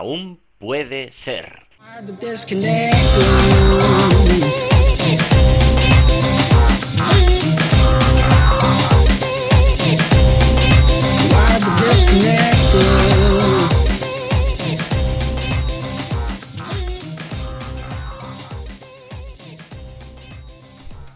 aún 0.00 0.40
puede 0.56 1.12
ser. 1.12 1.66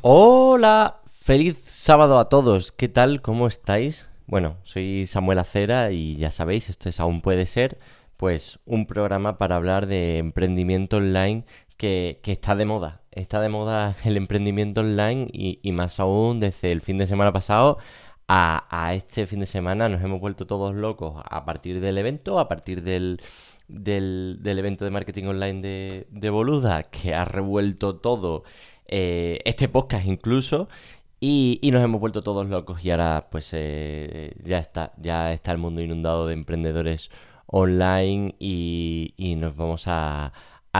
Hola, 0.02 1.00
feliz 1.22 1.56
sábado 1.68 2.18
a 2.18 2.28
todos. 2.28 2.70
¿Qué 2.70 2.88
tal? 2.90 3.22
¿Cómo 3.22 3.46
estáis? 3.46 4.06
Bueno, 4.26 4.58
soy 4.64 5.06
Samuel 5.06 5.38
Acera 5.38 5.90
y 5.90 6.16
ya 6.16 6.30
sabéis, 6.30 6.68
esto 6.68 6.90
es 6.90 7.00
Aún 7.00 7.22
puede 7.22 7.46
ser, 7.46 7.78
pues 8.24 8.58
un 8.64 8.86
programa 8.86 9.36
para 9.36 9.56
hablar 9.56 9.86
de 9.86 10.16
emprendimiento 10.16 10.96
online 10.96 11.44
que, 11.76 12.22
está 12.24 12.56
de 12.56 12.64
moda. 12.64 13.02
Está 13.10 13.38
de 13.42 13.50
moda 13.50 13.98
el 14.04 14.16
emprendimiento 14.16 14.80
online 14.80 15.28
y, 15.30 15.72
más 15.72 16.00
aún 16.00 16.40
desde 16.40 16.72
el 16.72 16.80
fin 16.80 16.96
de 16.96 17.06
semana 17.06 17.34
pasado 17.34 17.76
a, 18.26 18.94
este 18.94 19.26
fin 19.26 19.40
de 19.40 19.46
semana 19.46 19.90
nos 19.90 20.02
hemos 20.02 20.20
vuelto 20.20 20.46
todos 20.46 20.74
locos 20.74 21.22
a 21.22 21.44
partir 21.44 21.80
del 21.82 21.98
evento, 21.98 22.38
a 22.38 22.48
partir 22.48 22.82
del, 22.82 23.20
del, 23.68 24.40
evento 24.42 24.86
de 24.86 24.90
marketing 24.90 25.24
online 25.24 25.60
de, 25.60 26.06
de 26.08 26.30
Boluda, 26.30 26.84
que 26.84 27.14
ha 27.14 27.26
revuelto 27.26 27.96
todo 27.96 28.44
eh, 28.86 29.40
este 29.44 29.68
podcast 29.68 30.06
incluso. 30.06 30.70
Y, 31.20 31.60
nos 31.70 31.82
hemos 31.82 32.00
vuelto 32.00 32.22
todos 32.22 32.48
locos 32.48 32.82
y 32.82 32.90
ahora 32.90 33.28
pues 33.30 33.50
eh, 33.52 34.34
ya 34.42 34.58
está, 34.58 34.94
ya 34.96 35.34
está 35.34 35.52
el 35.52 35.58
mundo 35.58 35.82
inundado 35.82 36.26
de 36.26 36.32
emprendedores 36.32 37.10
online 37.46 38.34
y, 38.38 39.36
nos 39.38 39.56
vamos 39.56 39.84
a, 39.86 40.32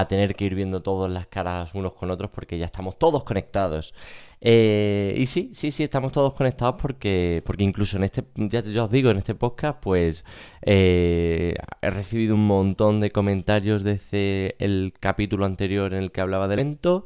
tener 0.09 0.35
que 0.35 0.45
ir 0.45 0.55
viendo 0.57 0.83
todas 0.83 1.11
las 1.11 1.29
caras 1.29 1.73
unos 1.75 1.93
con 1.93 2.11
otros 2.11 2.31
porque 2.31 2.59
ya 2.59 2.67
estamos 2.67 2.99
todos 2.99 3.25
conectados. 3.25 3.95
Eh, 4.41 5.15
y 5.17 5.27
sí, 5.27 5.51
sí, 5.55 5.71
sí, 5.71 5.85
estamos 5.85 6.13
todos 6.13 6.35
conectados 6.35 6.77
porque, 6.81 7.43
porque 7.47 7.65
incluso 7.65 7.97
en 7.97 8.05
este, 8.05 8.25
ya, 8.37 8.85
os 8.85 8.91
digo, 8.91 9.11
en 9.11 9.19
este 9.19 9.35
podcast, 9.35 9.81
pues 9.81 10.25
he 10.63 11.55
recibido 11.83 12.35
un 12.35 12.47
montón 12.47 13.01
de 13.01 13.11
comentarios 13.11 13.85
desde 13.85 14.57
el 14.59 14.93
capítulo 14.99 15.47
anterior 15.47 15.95
en 15.95 16.03
el 16.03 16.13
que 16.13 16.21
hablaba 16.21 16.49
del 16.49 16.61
evento. 16.61 17.05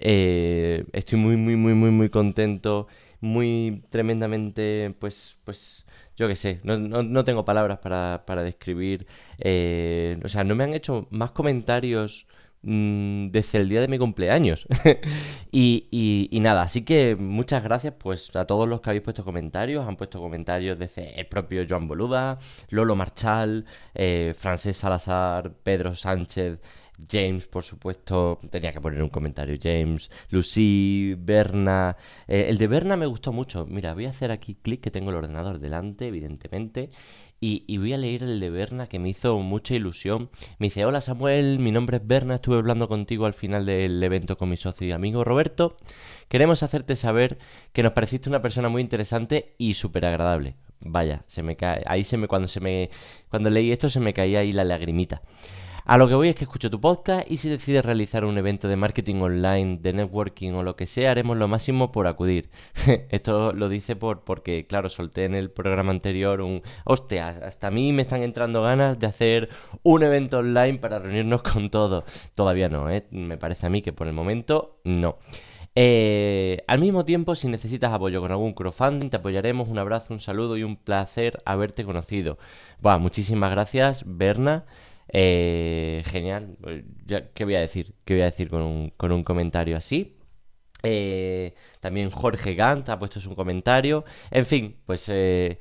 Eh, 0.00 0.84
estoy 0.92 1.18
muy, 1.18 1.36
muy, 1.36 1.56
muy, 1.56 1.74
muy, 1.74 1.90
muy 1.90 2.08
contento, 2.08 2.88
muy 3.20 3.82
tremendamente, 3.90 4.94
pues, 4.98 5.36
pues, 5.44 5.84
yo 6.16 6.28
qué 6.28 6.34
sé, 6.36 6.60
no, 6.64 6.76
no, 6.78 7.24
tengo 7.24 7.44
palabras 7.44 7.78
para, 7.78 8.24
para 8.26 8.42
describir. 8.42 9.06
Eh, 9.38 10.18
o 10.24 10.28
sea, 10.28 10.44
no 10.44 10.54
me 10.54 10.64
han 10.64 10.74
hecho 10.74 11.06
más 11.10 11.30
comentarios 11.30 12.26
mm, 12.62 13.28
desde 13.28 13.58
el 13.58 13.68
día 13.68 13.80
de 13.80 13.88
mi 13.88 13.98
cumpleaños. 13.98 14.66
y, 15.52 16.28
y, 16.30 16.40
nada, 16.40 16.62
así 16.62 16.84
que 16.84 17.16
muchas 17.16 17.62
gracias 17.62 17.94
pues 17.98 18.34
a 18.36 18.44
todos 18.44 18.68
los 18.68 18.80
que 18.80 18.90
habéis 18.90 19.02
puesto 19.04 19.24
comentarios. 19.24 19.86
Han 19.88 19.96
puesto 19.96 20.20
comentarios 20.20 20.78
desde 20.78 21.18
el 21.18 21.26
propio 21.26 21.64
Joan 21.68 21.88
Boluda, 21.88 22.38
Lolo 22.68 22.96
Marchal, 22.96 23.64
eh, 23.94 24.34
Francés 24.38 24.76
Salazar, 24.76 25.52
Pedro 25.62 25.94
Sánchez. 25.94 26.58
James, 27.08 27.46
por 27.46 27.64
supuesto, 27.64 28.40
tenía 28.50 28.72
que 28.72 28.80
poner 28.80 29.02
un 29.02 29.08
comentario. 29.08 29.56
James, 29.62 30.10
Lucy, 30.30 31.14
Berna. 31.18 31.96
Eh, 32.26 32.46
el 32.48 32.58
de 32.58 32.66
Berna 32.66 32.96
me 32.96 33.06
gustó 33.06 33.32
mucho. 33.32 33.66
Mira, 33.66 33.94
voy 33.94 34.06
a 34.06 34.10
hacer 34.10 34.30
aquí 34.30 34.56
clic 34.56 34.80
que 34.80 34.90
tengo 34.90 35.10
el 35.10 35.16
ordenador 35.16 35.58
delante, 35.58 36.08
evidentemente. 36.08 36.90
Y, 37.42 37.78
voy 37.78 37.94
a 37.94 37.96
leer 37.96 38.22
el 38.22 38.38
de 38.38 38.50
Berna 38.50 38.86
que 38.86 38.98
me 38.98 39.08
hizo 39.08 39.38
mucha 39.38 39.74
ilusión. 39.74 40.28
Me 40.58 40.66
dice, 40.66 40.84
hola 40.84 41.00
Samuel, 41.00 41.58
mi 41.58 41.72
nombre 41.72 41.96
es 41.96 42.06
Berna, 42.06 42.34
estuve 42.34 42.58
hablando 42.58 42.86
contigo 42.86 43.24
al 43.24 43.32
final 43.32 43.64
del 43.64 44.02
evento 44.02 44.36
con 44.36 44.50
mi 44.50 44.58
socio 44.58 44.86
y 44.86 44.92
amigo 44.92 45.24
Roberto. 45.24 45.78
Queremos 46.28 46.62
hacerte 46.62 46.96
saber 46.96 47.38
que 47.72 47.82
nos 47.82 47.92
pareciste 47.92 48.28
una 48.28 48.42
persona 48.42 48.68
muy 48.68 48.82
interesante 48.82 49.54
y 49.56 49.72
súper 49.72 50.04
agradable. 50.04 50.56
Vaya, 50.80 51.22
se 51.28 51.42
me 51.42 51.56
cae, 51.56 51.82
ahí 51.86 52.04
se 52.04 52.18
me, 52.18 52.28
cuando 52.28 52.46
se 52.46 52.60
me, 52.60 52.90
cuando 53.30 53.48
leí 53.48 53.72
esto 53.72 53.88
se 53.88 54.00
me 54.00 54.12
caía 54.12 54.40
ahí 54.40 54.52
la 54.52 54.64
lagrimita. 54.64 55.22
A 55.84 55.98
lo 55.98 56.08
que 56.08 56.14
voy 56.14 56.28
es 56.28 56.36
que 56.36 56.44
escucho 56.44 56.70
tu 56.70 56.80
podcast 56.80 57.30
y 57.30 57.38
si 57.38 57.48
decides 57.48 57.84
realizar 57.84 58.24
un 58.24 58.36
evento 58.38 58.68
de 58.68 58.76
marketing 58.76 59.16
online, 59.16 59.78
de 59.80 59.92
networking 59.92 60.52
o 60.52 60.62
lo 60.62 60.76
que 60.76 60.86
sea, 60.86 61.10
haremos 61.10 61.36
lo 61.36 61.48
máximo 61.48 61.90
por 61.90 62.06
acudir. 62.06 62.50
Esto 63.10 63.52
lo 63.52 63.68
dice 63.68 63.96
por 63.96 64.22
porque, 64.24 64.66
claro, 64.66 64.88
solté 64.88 65.24
en 65.24 65.34
el 65.34 65.50
programa 65.50 65.90
anterior 65.90 66.40
un... 66.40 66.62
Hostia, 66.84 67.28
hasta 67.28 67.68
a 67.68 67.70
mí 67.70 67.92
me 67.92 68.02
están 68.02 68.22
entrando 68.22 68.62
ganas 68.62 68.98
de 68.98 69.06
hacer 69.06 69.48
un 69.82 70.02
evento 70.02 70.38
online 70.38 70.78
para 70.78 70.98
reunirnos 70.98 71.42
con 71.42 71.70
todos. 71.70 72.04
Todavía 72.34 72.68
no, 72.68 72.90
¿eh? 72.90 73.06
Me 73.10 73.38
parece 73.38 73.66
a 73.66 73.70
mí 73.70 73.82
que 73.82 73.92
por 73.92 74.06
el 74.06 74.12
momento 74.12 74.80
no. 74.84 75.18
Eh, 75.74 76.62
al 76.66 76.80
mismo 76.80 77.04
tiempo, 77.04 77.34
si 77.34 77.48
necesitas 77.48 77.92
apoyo 77.92 78.20
con 78.20 78.32
algún 78.32 78.54
crowdfunding, 78.54 79.08
te 79.08 79.16
apoyaremos. 79.16 79.68
Un 79.68 79.78
abrazo, 79.78 80.12
un 80.12 80.20
saludo 80.20 80.56
y 80.56 80.62
un 80.62 80.76
placer 80.76 81.40
haberte 81.44 81.84
conocido. 81.84 82.38
Bueno, 82.80 83.00
muchísimas 83.00 83.50
gracias, 83.50 84.02
Berna. 84.06 84.64
Eh, 85.12 86.02
genial. 86.06 86.56
Pues 86.60 86.84
¿Qué 87.34 87.44
voy 87.44 87.54
a 87.56 87.60
decir? 87.60 87.94
¿Qué 88.04 88.14
voy 88.14 88.22
a 88.22 88.26
decir 88.26 88.48
con 88.48 88.62
un, 89.12 89.24
comentario 89.24 89.76
así? 89.76 90.16
Eh, 90.82 91.54
también 91.80 92.10
Jorge 92.10 92.54
Gant 92.54 92.88
ha 92.88 92.98
puesto 92.98 93.20
su 93.20 93.34
comentario. 93.34 94.04
En 94.30 94.46
fin, 94.46 94.76
pues 94.86 95.08
eh, 95.08 95.60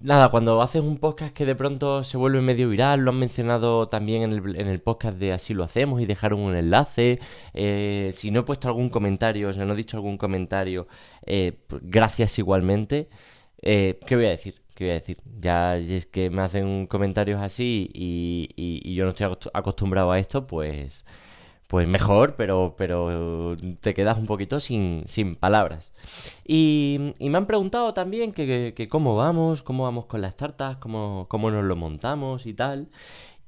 nada, 0.00 0.30
cuando 0.30 0.62
haces 0.62 0.82
un 0.82 0.98
podcast 0.98 1.34
que 1.34 1.46
de 1.46 1.54
pronto 1.56 2.04
se 2.04 2.16
vuelve 2.16 2.40
medio 2.40 2.68
viral, 2.68 3.00
lo 3.00 3.10
han 3.10 3.18
mencionado 3.18 3.88
también 3.88 4.22
en 4.22 4.68
el, 4.68 4.80
podcast 4.80 5.18
de 5.18 5.32
Así 5.32 5.54
lo 5.54 5.64
hacemos 5.64 6.00
y 6.00 6.06
dejaron 6.06 6.40
un 6.40 6.56
enlace. 6.56 7.20
si 8.12 8.30
no 8.30 8.40
he 8.40 8.42
puesto 8.44 8.68
algún 8.68 8.90
comentario, 8.90 9.48
o 9.48 9.52
sea, 9.52 9.64
no 9.64 9.74
he 9.74 9.76
dicho 9.76 9.96
algún 9.96 10.18
comentario, 10.18 10.86
pues 11.24 11.82
gracias 11.82 12.38
igualmente. 12.38 13.08
¿Qué 13.62 14.16
voy 14.16 14.26
a 14.26 14.30
decir? 14.30 14.61
¿Qué 14.74 14.84
voy 14.84 14.90
a 14.92 14.94
decir? 14.94 15.18
Ya 15.40 15.76
es 15.76 16.06
que 16.06 16.30
me 16.30 16.42
hacen 16.42 16.86
comentarios 16.86 17.40
así 17.40 17.90
y, 17.92 18.94
yo 18.94 19.04
no 19.04 19.10
estoy 19.10 19.26
acostumbrado 19.52 20.12
a 20.12 20.18
esto, 20.18 20.46
pues, 20.46 21.04
pues 21.68 21.88
mejor, 21.88 22.34
pero, 22.36 22.74
pero 22.76 23.56
te 23.80 23.94
quedas 23.94 24.18
un 24.18 24.26
poquito 24.26 24.60
sin, 24.60 25.04
sin 25.06 25.36
palabras. 25.36 25.92
Y, 26.46 27.14
me 27.20 27.38
han 27.38 27.46
preguntado 27.46 27.94
también 27.94 28.32
que, 28.32 28.88
cómo 28.90 29.16
vamos, 29.16 29.62
cómo 29.62 29.84
vamos 29.84 30.06
con 30.06 30.20
las 30.20 30.36
tartas, 30.36 30.76
cómo, 30.78 31.26
cómo 31.28 31.50
nos 31.50 31.64
lo 31.64 31.76
montamos 31.76 32.46
y 32.46 32.54
tal. 32.54 32.88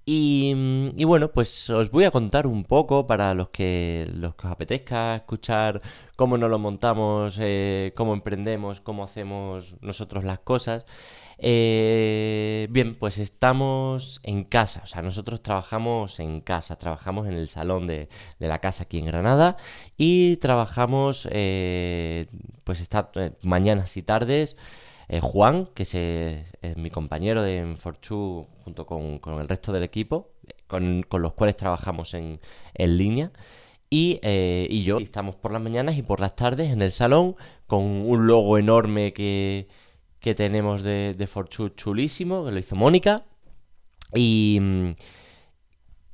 Y, 0.07 1.05
bueno, 1.05 1.31
pues 1.33 1.71
os 1.71 1.91
voy 1.91 2.05
a 2.05 2.11
contar 2.11 2.47
un 2.47 2.65
poco 2.65 3.07
para 3.07 3.33
los 3.33 3.49
que, 3.49 4.07
los 4.13 4.35
que 4.35 4.47
os 4.47 4.53
apetezca 4.53 5.17
escuchar 5.17 5.81
cómo 6.17 6.37
nos 6.37 6.51
lo 6.51 6.59
montamos, 6.59 7.39
eh, 7.41 7.93
cómo 7.97 8.13
emprendemos, 8.13 8.81
cómo 8.83 9.05
hacemos 9.05 9.75
nosotros 9.81 10.25
las 10.25 10.41
cosas. 10.41 10.85
Eh, 11.39 12.69
bien, 12.71 12.97
pues 12.99 13.19
estamos 13.19 14.21
en 14.23 14.45
casa, 14.45 14.83
o 14.85 14.87
sea, 14.87 15.03
nosotros 15.03 15.43
trabajamos 15.43 16.21
en 16.21 16.41
casa, 16.41 16.77
trabajamos 16.77 17.27
en 17.27 17.35
el 17.35 17.49
salón 17.49 17.87
de, 17.87 18.09
la 18.39 18.61
casa 18.61 18.85
aquí 18.85 18.99
en 18.99 19.07
Granada 19.07 19.57
y 19.97 20.37
trabajamos, 20.37 21.27
eh, 21.31 22.29
pues 22.65 22.81
está 22.81 23.11
mañanas 23.43 23.97
y 23.97 24.03
tardes. 24.03 24.57
Juan, 25.21 25.69
que 25.75 25.83
es, 25.83 26.77
mi 26.77 26.91
compañero 26.91 27.43
de 27.43 27.77
Forchu 27.79 28.47
junto 28.65 28.87
con, 28.87 29.21
el 29.41 29.49
resto 29.49 29.73
del 29.73 29.83
equipo, 29.83 30.31
con, 30.67 31.05
los 31.11 31.35
cuales 31.35 31.57
trabajamos 31.57 32.15
en, 32.15 32.41
en 32.75 32.99
línea. 32.99 33.31
Y, 33.91 34.19
eh, 34.23 34.67
y, 34.71 34.83
yo 34.83 34.99
estamos 34.99 35.37
por 35.37 35.53
las 35.53 35.63
mañanas 35.63 35.97
y 35.97 36.03
por 36.03 36.21
las 36.21 36.35
tardes 36.35 36.73
en 36.73 36.83
el 36.83 36.91
salón 36.91 37.37
con 37.67 37.83
un 37.83 38.27
logo 38.27 38.59
enorme 38.59 39.13
que, 39.13 39.69
que 40.21 40.35
tenemos 40.35 40.83
de, 40.83 41.15
de 41.15 41.29
chulísimo, 41.77 42.45
que 42.45 42.53
lo 42.53 42.59
hizo 42.59 42.77
Mónica. 42.77 43.25
Y, 44.15 44.61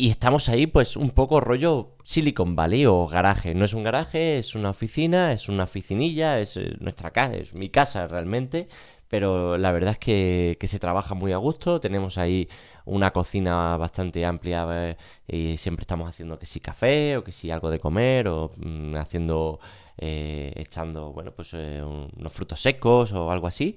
y 0.00 0.10
estamos 0.10 0.48
ahí 0.48 0.66
pues 0.66 0.96
un 0.96 1.10
poco 1.10 1.40
rollo 1.40 1.96
Silicon 2.04 2.56
Valley 2.56 2.86
o 2.86 3.06
garaje. 3.06 3.54
No 3.54 3.66
es 3.66 3.74
un 3.74 3.84
garaje, 3.84 4.38
es 4.38 4.54
una 4.54 4.70
oficina, 4.70 5.32
es 5.32 5.48
una 5.50 5.64
oficinilla, 5.64 6.40
es 6.40 6.56
eh, 6.56 6.74
nuestra 6.80 7.10
casa, 7.10 7.34
es 7.36 7.52
mi 7.54 7.68
casa 7.68 8.06
realmente 8.08 8.68
pero 9.10 9.58
la 9.58 9.72
verdad 9.72 9.92
es 9.92 9.98
que, 9.98 10.56
se 10.68 10.78
trabaja 10.78 11.14
muy 11.14 11.32
a 11.32 11.36
gusto. 11.36 11.80
Tenemos 11.80 12.16
ahí 12.16 12.48
una 12.84 13.12
cocina 13.12 13.76
bastante 13.76 14.24
amplia 14.24 14.66
eh, 14.70 14.96
y 15.26 15.56
siempre 15.56 15.82
estamos 15.82 16.08
haciendo 16.08 16.38
que 16.38 16.46
si 16.46 16.60
café 16.60 17.16
o 17.16 17.24
que 17.24 17.32
si 17.32 17.50
algo 17.50 17.70
de 17.70 17.80
comer 17.80 18.28
o 18.28 18.52
mm, 18.56 18.94
haciendo, 18.96 19.58
eh, 19.98 20.52
echando, 20.56 21.12
bueno, 21.12 21.32
pues 21.32 21.52
unos 21.54 22.32
frutos 22.32 22.60
secos 22.62 23.12
o 23.12 23.30
algo 23.32 23.48
así. 23.48 23.76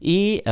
Y, 0.00 0.42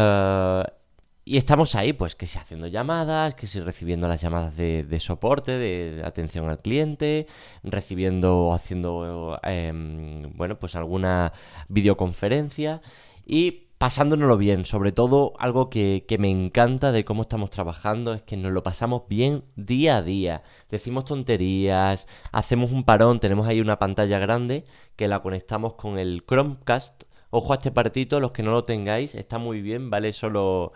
y 1.28 1.38
estamos 1.38 1.74
ahí, 1.74 1.92
pues 1.92 2.14
que 2.14 2.26
si 2.26 2.38
haciendo 2.38 2.68
llamadas, 2.68 3.34
que 3.34 3.48
si 3.48 3.58
recibiendo 3.58 4.06
las 4.06 4.22
llamadas 4.22 4.56
de, 4.56 4.98
soporte, 5.00 5.58
de, 5.58 6.02
atención 6.04 6.48
al 6.48 6.60
cliente, 6.60 7.26
recibiendo 7.64 8.52
haciendo, 8.54 9.36
em, 9.42 10.32
bueno, 10.36 10.56
pues 10.60 10.76
alguna 10.76 11.32
videoconferencia. 11.68 12.80
Y 13.26 13.66
pasándonoslo 13.78 14.36
bien. 14.38 14.64
Sobre 14.66 14.92
todo, 14.92 15.32
algo 15.40 15.68
que, 15.68 16.04
que, 16.06 16.16
me 16.18 16.30
encanta 16.30 16.92
de 16.92 17.04
cómo 17.04 17.22
estamos 17.22 17.50
trabajando 17.50 18.14
es 18.14 18.22
que 18.22 18.36
nos 18.36 18.52
lo 18.52 18.62
pasamos 18.62 19.02
bien 19.08 19.42
día 19.56 19.96
a 19.96 20.02
día. 20.02 20.44
Decimos 20.70 21.06
tonterías, 21.06 22.06
hacemos 22.30 22.70
un 22.70 22.84
parón, 22.84 23.18
tenemos 23.18 23.48
ahí 23.48 23.60
una 23.60 23.80
pantalla 23.80 24.20
grande 24.20 24.64
que 24.94 25.08
la 25.08 25.22
conectamos 25.22 25.74
con 25.74 25.98
el 25.98 26.24
Chromecast. 26.24 27.02
Ojo 27.30 27.52
a 27.52 27.56
este 27.56 27.72
partito, 27.72 28.20
los 28.20 28.30
que 28.30 28.44
no 28.44 28.52
lo 28.52 28.64
tengáis, 28.64 29.16
está 29.16 29.38
muy 29.38 29.60
bien, 29.60 29.90
vale 29.90 30.12
solo, 30.12 30.72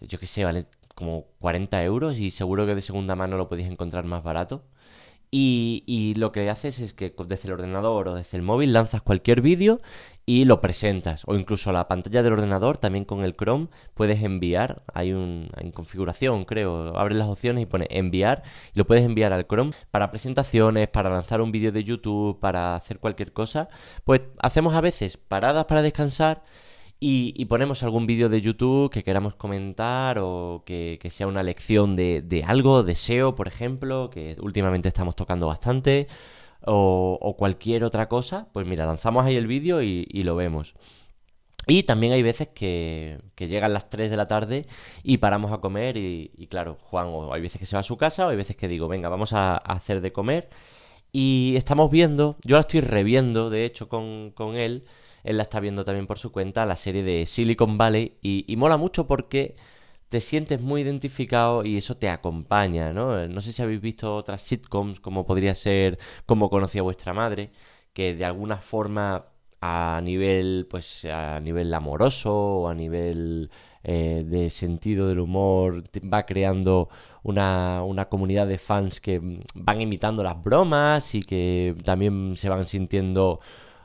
yo 0.00 0.18
qué 0.18 0.26
sé, 0.26 0.44
vale 0.44 0.66
como 0.94 1.26
40 1.40 1.82
euros 1.84 2.18
y 2.18 2.30
seguro 2.30 2.66
que 2.66 2.74
de 2.74 2.82
segunda 2.82 3.14
mano 3.16 3.36
lo 3.36 3.48
podéis 3.48 3.70
encontrar 3.70 4.04
más 4.04 4.22
barato. 4.22 4.64
Y, 5.32 5.84
y, 5.86 6.14
lo 6.14 6.32
que 6.32 6.50
haces 6.50 6.80
es 6.80 6.92
que 6.92 7.14
desde 7.28 7.46
el 7.46 7.54
ordenador 7.54 8.08
o 8.08 8.14
desde 8.16 8.36
el 8.36 8.42
móvil 8.42 8.72
lanzas 8.72 9.00
cualquier 9.00 9.40
vídeo 9.42 9.78
y 10.26 10.44
lo 10.44 10.60
presentas. 10.60 11.22
O 11.26 11.34
incluso 11.34 11.72
la 11.72 11.88
pantalla 11.88 12.22
del 12.22 12.34
ordenador, 12.34 12.78
también 12.78 13.04
con 13.04 13.24
el 13.24 13.36
Chrome, 13.36 13.68
puedes 13.94 14.22
enviar. 14.22 14.82
Hay 14.92 15.12
un 15.12 15.50
en 15.56 15.72
configuración, 15.72 16.44
creo. 16.44 16.96
Abres 16.98 17.16
las 17.16 17.28
opciones 17.28 17.62
y 17.62 17.66
pone 17.66 17.86
enviar. 17.90 18.42
Y 18.74 18.78
lo 18.78 18.86
puedes 18.86 19.04
enviar 19.04 19.32
al 19.32 19.46
Chrome 19.46 19.72
para 19.90 20.10
presentaciones, 20.10 20.88
para 20.88 21.10
lanzar 21.10 21.40
un 21.40 21.52
vídeo 21.52 21.72
de 21.72 21.84
YouTube, 21.84 22.38
para 22.40 22.74
hacer 22.76 22.98
cualquier 22.98 23.32
cosa. 23.32 23.68
Pues 24.04 24.22
hacemos 24.38 24.74
a 24.74 24.80
veces 24.80 25.16
paradas 25.16 25.64
para 25.66 25.82
descansar. 25.82 26.42
Y, 27.02 27.44
ponemos 27.46 27.82
algún 27.82 28.06
vídeo 28.06 28.28
de 28.28 28.42
YouTube 28.42 28.90
que 28.90 29.02
queramos 29.02 29.34
comentar 29.34 30.18
o 30.20 30.62
que, 30.66 30.98
sea 31.10 31.26
una 31.26 31.42
lección 31.42 31.96
de, 31.96 32.20
de 32.22 32.44
algo, 32.44 32.82
de 32.82 32.94
SEO, 32.94 33.34
por 33.34 33.48
ejemplo, 33.48 34.10
que 34.10 34.36
últimamente 34.40 34.88
estamos 34.88 35.16
tocando 35.16 35.46
bastante 35.46 36.08
o, 36.66 37.34
cualquier 37.38 37.84
otra 37.84 38.08
cosa, 38.08 38.48
pues 38.52 38.66
mira, 38.66 38.86
lanzamos 38.86 39.24
ahí 39.24 39.36
el 39.36 39.46
vídeo 39.46 39.82
y, 39.82 40.04
lo 40.22 40.36
vemos. 40.36 40.74
Y 41.66 41.84
también 41.84 42.12
hay 42.12 42.22
veces 42.22 42.48
que, 42.48 43.18
llegan 43.38 43.72
las 43.72 43.90
3 43.90 44.10
de 44.10 44.16
la 44.16 44.28
tarde 44.28 44.66
y 45.02 45.18
paramos 45.18 45.52
a 45.52 45.58
comer 45.58 45.96
y, 45.96 46.46
claro, 46.50 46.78
Juan, 46.82 47.08
o 47.08 47.32
hay 47.32 47.42
veces 47.42 47.60
que 47.60 47.66
se 47.66 47.76
va 47.76 47.80
a 47.80 47.82
su 47.82 47.96
casa 47.96 48.26
o 48.26 48.30
hay 48.30 48.36
veces 48.36 48.56
que 48.56 48.68
digo, 48.68 48.88
venga, 48.88 49.08
vamos 49.08 49.32
a, 49.32 49.56
hacer 49.56 50.00
de 50.00 50.12
comer. 50.12 50.50
Y 51.12 51.54
estamos 51.56 51.90
viendo, 51.90 52.36
yo 52.44 52.56
la 52.56 52.60
estoy 52.60 52.80
reviendo, 52.80 53.50
de 53.50 53.64
hecho, 53.64 53.88
con, 53.88 54.30
con 54.32 54.56
él, 54.56 54.84
él 55.24 55.36
la 55.36 55.44
está 55.44 55.60
viendo 55.60 55.84
también 55.84 56.06
por 56.06 56.18
su 56.18 56.32
cuenta, 56.32 56.66
la 56.66 56.76
serie 56.76 57.02
de 57.02 57.26
Silicon 57.26 57.78
Valley 57.78 58.18
y, 58.22 58.44
y 58.48 58.56
mola 58.56 58.76
mucho 58.76 59.06
porque 59.06 59.56
te 60.10 60.20
sientes 60.20 60.60
muy 60.60 60.82
identificado 60.82 61.64
y 61.64 61.76
eso 61.78 61.96
te 61.96 62.08
acompaña, 62.08 62.92
¿no? 62.92 63.26
No 63.28 63.40
sé 63.40 63.52
si 63.52 63.62
habéis 63.62 63.80
visto 63.80 64.16
otras 64.16 64.42
sitcoms 64.42 65.00
como 65.00 65.24
podría 65.26 65.54
ser 65.54 65.98
Como 66.26 66.50
conocía 66.50 66.82
vuestra 66.82 67.14
madre, 67.14 67.52
que 67.92 68.14
de 68.14 68.24
alguna 68.24 68.58
forma 68.58 69.26
a 69.60 70.00
nivel, 70.02 70.66
pues 70.70 71.04
a 71.04 71.40
nivel 71.40 71.72
amoroso 71.74 72.34
o 72.34 72.68
a 72.68 72.74
nivel 72.74 73.50
eh, 73.84 74.24
de 74.26 74.50
sentido 74.50 75.08
del 75.08 75.20
humor 75.20 75.84
va 76.12 76.26
creando 76.26 76.88
una, 77.22 77.82
una 77.84 78.06
comunidad 78.08 78.46
de 78.46 78.58
fans 78.58 79.00
que 79.00 79.20
van 79.54 79.80
imitando 79.80 80.22
las 80.22 80.42
bromas 80.42 81.14
y 81.14 81.20
que 81.20 81.76
también 81.84 82.36
se 82.36 82.48
van 82.48 82.66
sintiendo 82.66 83.40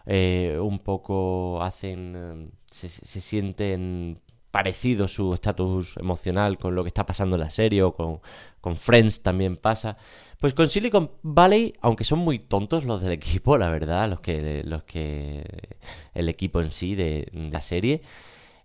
eh, 0.06 0.58
un 0.62 0.80
poco 0.80 1.62
hacen 1.64 2.52
se, 2.72 2.90
se 2.90 3.22
sienten 3.22 4.22
parecido 4.56 5.10
su 5.10 5.34
estatus 5.34 5.98
emocional 5.98 6.58
con 6.58 6.76
lo 6.76 6.84
que 6.86 6.88
está 6.88 7.06
pasando 7.06 7.36
en 7.36 7.42
la 7.42 7.50
serie 7.50 7.84
o 7.84 7.94
con, 7.94 8.22
con, 8.62 8.78
Friends 8.78 9.22
también 9.22 9.58
pasa. 9.58 9.98
Pues 10.40 10.54
con 10.54 10.70
Silicon 10.70 11.12
Valley, 11.24 11.74
aunque 11.82 12.06
son 12.06 12.20
muy 12.20 12.40
tontos 12.40 12.86
los 12.86 13.02
del 13.02 13.12
equipo, 13.12 13.58
la 13.58 13.70
verdad, 13.70 14.10
los 14.10 14.22
que, 14.22 14.64
los 14.64 14.84
que 14.86 15.44
el 16.14 16.30
equipo 16.30 16.62
en 16.62 16.72
sí 16.72 16.96
de, 16.96 17.30
la 17.52 17.62
serie, 17.62 18.02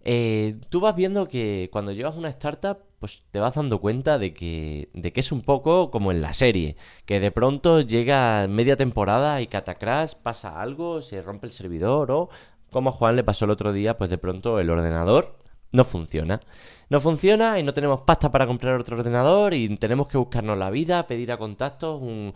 eh, 0.04 0.60
tú 0.68 0.78
vas 0.78 0.94
viendo 0.94 1.26
que 1.26 1.68
cuando 1.72 1.90
llevas 1.90 2.14
una 2.16 2.28
startup, 2.28 2.78
pues 3.00 3.24
te 3.30 3.40
vas 3.40 3.54
dando 3.54 3.80
cuenta 3.80 4.18
de 4.18 4.34
que, 4.34 4.90
de 4.94 5.12
que 5.12 5.20
es 5.20 5.32
un 5.32 5.42
poco 5.42 5.90
como 5.90 6.12
en 6.12 6.20
la 6.22 6.34
serie, 6.34 6.76
que 7.06 7.18
de 7.20 7.32
pronto 7.32 7.80
llega 7.80 8.46
media 8.48 8.76
temporada 8.76 9.40
y 9.40 9.48
catacrash, 9.48 10.14
pasa 10.22 10.60
algo, 10.60 11.02
se 11.02 11.22
rompe 11.22 11.46
el 11.46 11.52
servidor 11.52 12.10
o 12.12 12.30
como 12.70 12.90
a 12.90 12.92
Juan 12.92 13.16
le 13.16 13.24
pasó 13.24 13.46
el 13.46 13.50
otro 13.52 13.72
día, 13.72 13.98
pues 13.98 14.10
de 14.10 14.18
pronto 14.18 14.60
el 14.60 14.70
ordenador 14.70 15.36
no 15.72 15.84
funciona. 15.84 16.40
No 16.88 17.00
funciona 17.00 17.58
y 17.58 17.62
no 17.62 17.72
tenemos 17.74 18.02
pasta 18.02 18.30
para 18.32 18.46
comprar 18.46 18.78
otro 18.80 18.98
ordenador 18.98 19.54
y 19.54 19.76
tenemos 19.76 20.08
que 20.08 20.18
buscarnos 20.18 20.58
la 20.58 20.70
vida, 20.70 21.06
pedir 21.06 21.32
a 21.32 21.38
contactos 21.38 22.00
un, 22.02 22.34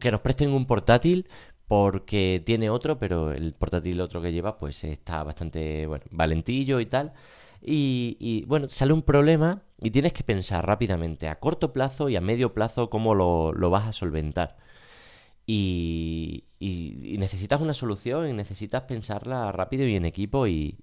que 0.00 0.10
nos 0.10 0.20
presten 0.20 0.52
un 0.52 0.66
portátil 0.66 1.28
porque 1.68 2.42
tiene 2.44 2.68
otro, 2.70 2.98
pero 2.98 3.32
el 3.32 3.54
portátil 3.54 4.00
otro 4.00 4.20
que 4.20 4.32
lleva 4.32 4.58
pues 4.58 4.82
está 4.84 5.22
bastante, 5.22 5.86
bueno, 5.86 6.04
valentillo 6.10 6.80
y 6.80 6.86
tal. 6.86 7.12
Y, 7.64 8.16
y, 8.18 8.44
bueno, 8.44 8.68
sale 8.70 8.92
un 8.92 9.02
problema 9.02 9.62
y 9.80 9.90
tienes 9.90 10.12
que 10.12 10.24
pensar 10.24 10.66
rápidamente 10.66 11.28
a 11.28 11.38
corto 11.38 11.72
plazo 11.72 12.08
y 12.08 12.16
a 12.16 12.20
medio 12.20 12.54
plazo 12.54 12.90
cómo 12.90 13.14
lo, 13.14 13.52
lo 13.52 13.70
vas 13.70 13.86
a 13.86 13.92
solventar 13.92 14.56
y, 15.46 16.44
necesitas 17.18 17.60
una 17.60 17.74
solución 17.74 18.28
y 18.28 18.32
necesitas 18.32 18.82
pensarla 18.82 19.52
rápido 19.52 19.86
y 19.86 19.96
en 19.96 20.04
equipo 20.04 20.46
y, 20.46 20.76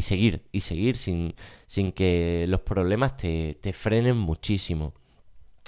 seguir, 0.00 0.42
y 0.52 0.60
seguir 0.60 0.96
sin, 0.96 1.34
sin 1.66 1.92
que 1.92 2.46
los 2.48 2.60
problemas 2.60 3.16
te, 3.16 3.56
frenen 3.72 4.16
muchísimo. 4.16 4.94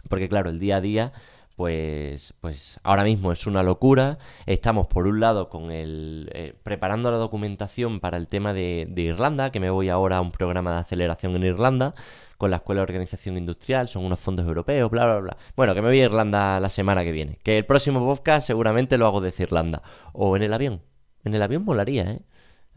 Porque 0.08 0.28
claro, 0.28 0.50
el 0.50 0.58
día 0.58 0.76
a 0.76 0.80
día, 0.80 1.12
pues, 1.58 2.34
pues 2.40 2.78
ahora 2.84 3.02
mismo 3.02 3.32
es 3.32 3.44
una 3.48 3.64
locura. 3.64 4.18
Estamos 4.46 4.86
por 4.86 5.08
un 5.08 5.18
lado 5.18 5.48
con 5.48 5.72
el 5.72 6.30
eh, 6.32 6.54
preparando 6.62 7.10
la 7.10 7.16
documentación 7.16 7.98
para 7.98 8.16
el 8.16 8.28
tema 8.28 8.52
de, 8.52 8.88
Irlanda, 8.94 9.50
que 9.50 9.58
me 9.58 9.68
voy 9.68 9.88
ahora 9.88 10.18
a 10.18 10.20
un 10.20 10.30
programa 10.30 10.72
de 10.74 10.78
aceleración 10.78 11.34
en 11.34 11.42
Irlanda 11.42 11.96
con 12.36 12.52
la 12.52 12.58
Escuela 12.58 12.78
de 12.78 12.84
Organización 12.84 13.36
Industrial, 13.36 13.88
son 13.88 14.04
unos 14.04 14.20
fondos 14.20 14.46
europeos, 14.46 14.88
bla, 14.88 15.04
bla, 15.06 15.18
bla. 15.18 15.36
Bueno, 15.56 15.74
que 15.74 15.82
me 15.82 15.88
voy 15.88 16.00
a 16.00 16.04
Irlanda 16.04 16.60
la 16.60 16.68
semana 16.68 17.02
que 17.02 17.10
viene. 17.10 17.40
Que 17.42 17.58
el 17.58 17.66
próximo 17.66 17.98
podcast 18.06 18.46
seguramente 18.46 18.96
lo 18.96 19.06
hago 19.06 19.20
desde 19.20 19.42
Irlanda. 19.42 19.82
O 20.12 20.36
en 20.36 20.44
el 20.44 20.54
avión. 20.54 20.80
En 21.24 21.34
el 21.34 21.42
avión 21.42 21.64
molaría, 21.64 22.08
¿eh? 22.08 22.20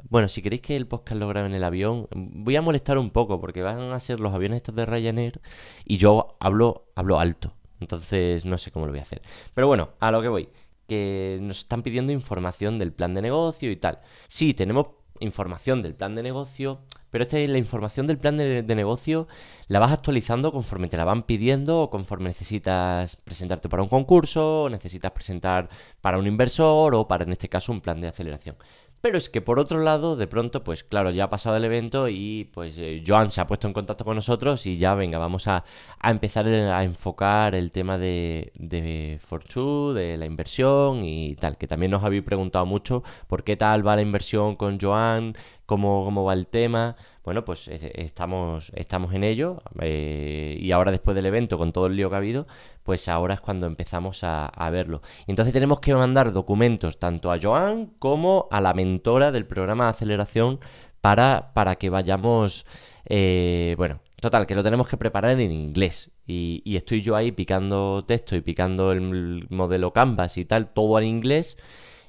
Bueno, 0.10 0.28
si 0.28 0.42
queréis 0.42 0.64
que 0.64 0.76
el 0.76 0.88
podcast 0.88 1.20
lo 1.20 1.28
grabe 1.28 1.46
en 1.46 1.54
el 1.54 1.64
avión, 1.64 2.08
voy 2.16 2.56
a 2.56 2.64
molestar 2.64 2.98
un 2.98 3.12
poco 3.12 3.40
porque 3.40 3.62
van 3.62 3.92
a 3.92 4.00
ser 4.00 4.20
los 4.20 4.34
aviones 4.34 4.58
estos 4.58 4.74
de 4.74 4.88
Ryanair 4.88 5.40
y 5.86 5.98
yo 5.98 6.36
hablo, 6.40 6.88
hablo 6.96 7.20
alto. 7.20 7.54
Entonces 7.82 8.46
no 8.46 8.58
sé 8.58 8.72
cómo 8.72 8.86
lo 8.86 8.94
voy 8.94 9.00
a 9.00 9.04
hacer. 9.04 9.22
Pero 9.54 9.68
bueno, 9.68 9.90
a 10.00 10.12
lo 10.12 10.22
que 10.22 10.30
voy. 10.30 10.50
Que 10.88 11.40
nos 11.42 11.60
están 11.60 11.84
pidiendo 11.84 12.14
información 12.14 12.80
del 12.80 12.94
plan 12.94 13.14
de 13.14 13.22
negocio 13.22 13.72
y 13.72 13.76
tal. 13.76 14.00
Sí, 14.30 14.54
tenemos 14.54 14.88
información 15.22 15.82
del 15.82 15.96
plan 15.96 16.16
de 16.16 16.24
negocio, 16.24 16.82
pero 17.12 17.24
esta 17.24 17.38
es 17.38 17.50
la 17.50 17.58
información 17.58 18.08
del 18.08 18.18
plan 18.18 18.38
de, 18.38 18.64
negocio, 18.76 19.28
la 19.68 19.80
vas 19.80 19.92
actualizando 19.92 20.52
conforme 20.52 20.88
te 20.88 20.98
la 20.98 21.06
van 21.06 21.24
pidiendo 21.24 21.82
o 21.82 21.90
conforme 21.90 22.30
necesitas 22.30 23.16
presentarte 23.18 23.70
para 23.70 23.84
un 23.84 23.90
concurso, 23.90 24.64
o 24.64 24.70
necesitas 24.70 25.12
presentar 25.12 25.70
para 26.02 26.18
un 26.18 26.28
inversor 26.28 26.96
o 26.96 27.08
para, 27.08 27.24
en 27.24 27.32
este 27.32 27.50
caso, 27.50 27.72
un 27.72 27.82
plan 27.82 28.02
de 28.02 28.08
aceleración. 28.08 28.56
Pero 29.02 29.18
es 29.18 29.30
que 29.30 29.42
por 29.42 29.58
otro 29.60 29.80
lado, 29.80 30.16
de 30.16 30.28
pronto, 30.28 30.64
pues 30.64 30.84
claro, 30.84 31.10
ya 31.10 31.26
ha 31.26 31.30
pasado 31.30 31.58
el 31.58 31.66
evento 31.66 32.08
y 32.08 32.50
pues 32.54 32.76
eh, 32.78 33.04
Joan 33.06 33.32
se 33.32 33.42
ha 33.42 33.48
puesto 33.48 33.68
en 33.68 33.74
contacto 33.74 34.06
con 34.06 34.16
nosotros 34.16 34.66
y 34.68 34.78
ya, 34.78 34.94
venga, 34.94 35.18
vamos 35.18 35.48
a, 35.48 35.64
empezar 36.04 36.48
a 36.48 36.84
enfocar 36.84 37.56
el 37.56 37.72
tema 37.72 37.98
de, 37.98 38.52
de 38.56 39.20
Fortune, 39.26 40.00
de 40.00 40.18
la 40.18 40.28
inversión 40.28 41.04
y 41.04 41.36
tal, 41.36 41.58
que 41.58 41.68
también 41.68 41.92
nos 41.92 42.04
habéis 42.04 42.24
preguntado 42.24 42.66
mucho 42.68 43.04
por 43.28 43.44
qué 43.44 43.58
tal 43.58 43.86
va 43.86 43.96
la 43.96 44.04
inversión 44.04 44.56
con 44.56 44.80
Joan, 44.80 45.36
cómo, 45.66 46.06
cómo 46.06 46.24
va 46.24 46.34
el 46.34 46.46
tema. 46.48 46.96
Bueno, 47.24 47.46
pues 47.46 47.68
eh, 47.68 47.92
estamos, 47.96 48.72
estamos 48.76 49.14
en 49.14 49.24
ello 49.24 49.62
eh, 49.80 50.58
y 50.60 50.72
ahora 50.72 50.92
después 50.92 51.16
del 51.16 51.28
evento, 51.28 51.58
con 51.58 51.72
todo 51.72 51.86
el 51.86 51.96
lío 51.96 52.10
que 52.10 52.16
ha 52.16 52.18
habido, 52.18 52.48
pues 52.84 53.08
ahora 53.08 53.36
es 53.36 53.42
cuando 53.42 53.68
empezamos 53.68 54.24
a, 54.24 54.70
verlo. 54.72 55.02
Y 55.28 55.32
entonces 55.32 55.54
tenemos 55.54 55.80
que 55.82 55.94
mandar 55.94 56.34
documentos 56.34 56.98
tanto 56.98 57.32
a 57.32 57.40
Joan 57.40 57.92
como 58.00 58.48
a 58.50 58.60
la 58.60 58.74
mentora 58.74 59.32
del 59.32 59.46
programa 59.46 59.86
de 59.86 59.90
aceleración 59.92 60.60
para, 61.00 61.52
para 61.54 61.76
que 61.76 61.90
vayamos, 61.92 62.66
eh, 63.06 63.76
bueno, 63.78 64.00
total, 64.20 64.48
que 64.48 64.56
lo 64.56 64.64
tenemos 64.64 64.88
que 64.88 64.98
preparar 64.98 65.40
en 65.40 65.52
inglés. 65.52 66.10
Y, 66.26 66.64
y 66.66 66.76
estoy 66.76 67.02
yo 67.02 67.16
ahí 67.16 67.32
picando 67.32 68.04
texto 68.08 68.36
y 68.36 68.42
picando 68.42 68.92
el 68.92 69.46
modelo 69.50 69.94
Canvas 69.94 70.38
y 70.38 70.46
tal, 70.46 70.74
todo 70.74 70.98
en 71.00 71.06
inglés 71.06 71.58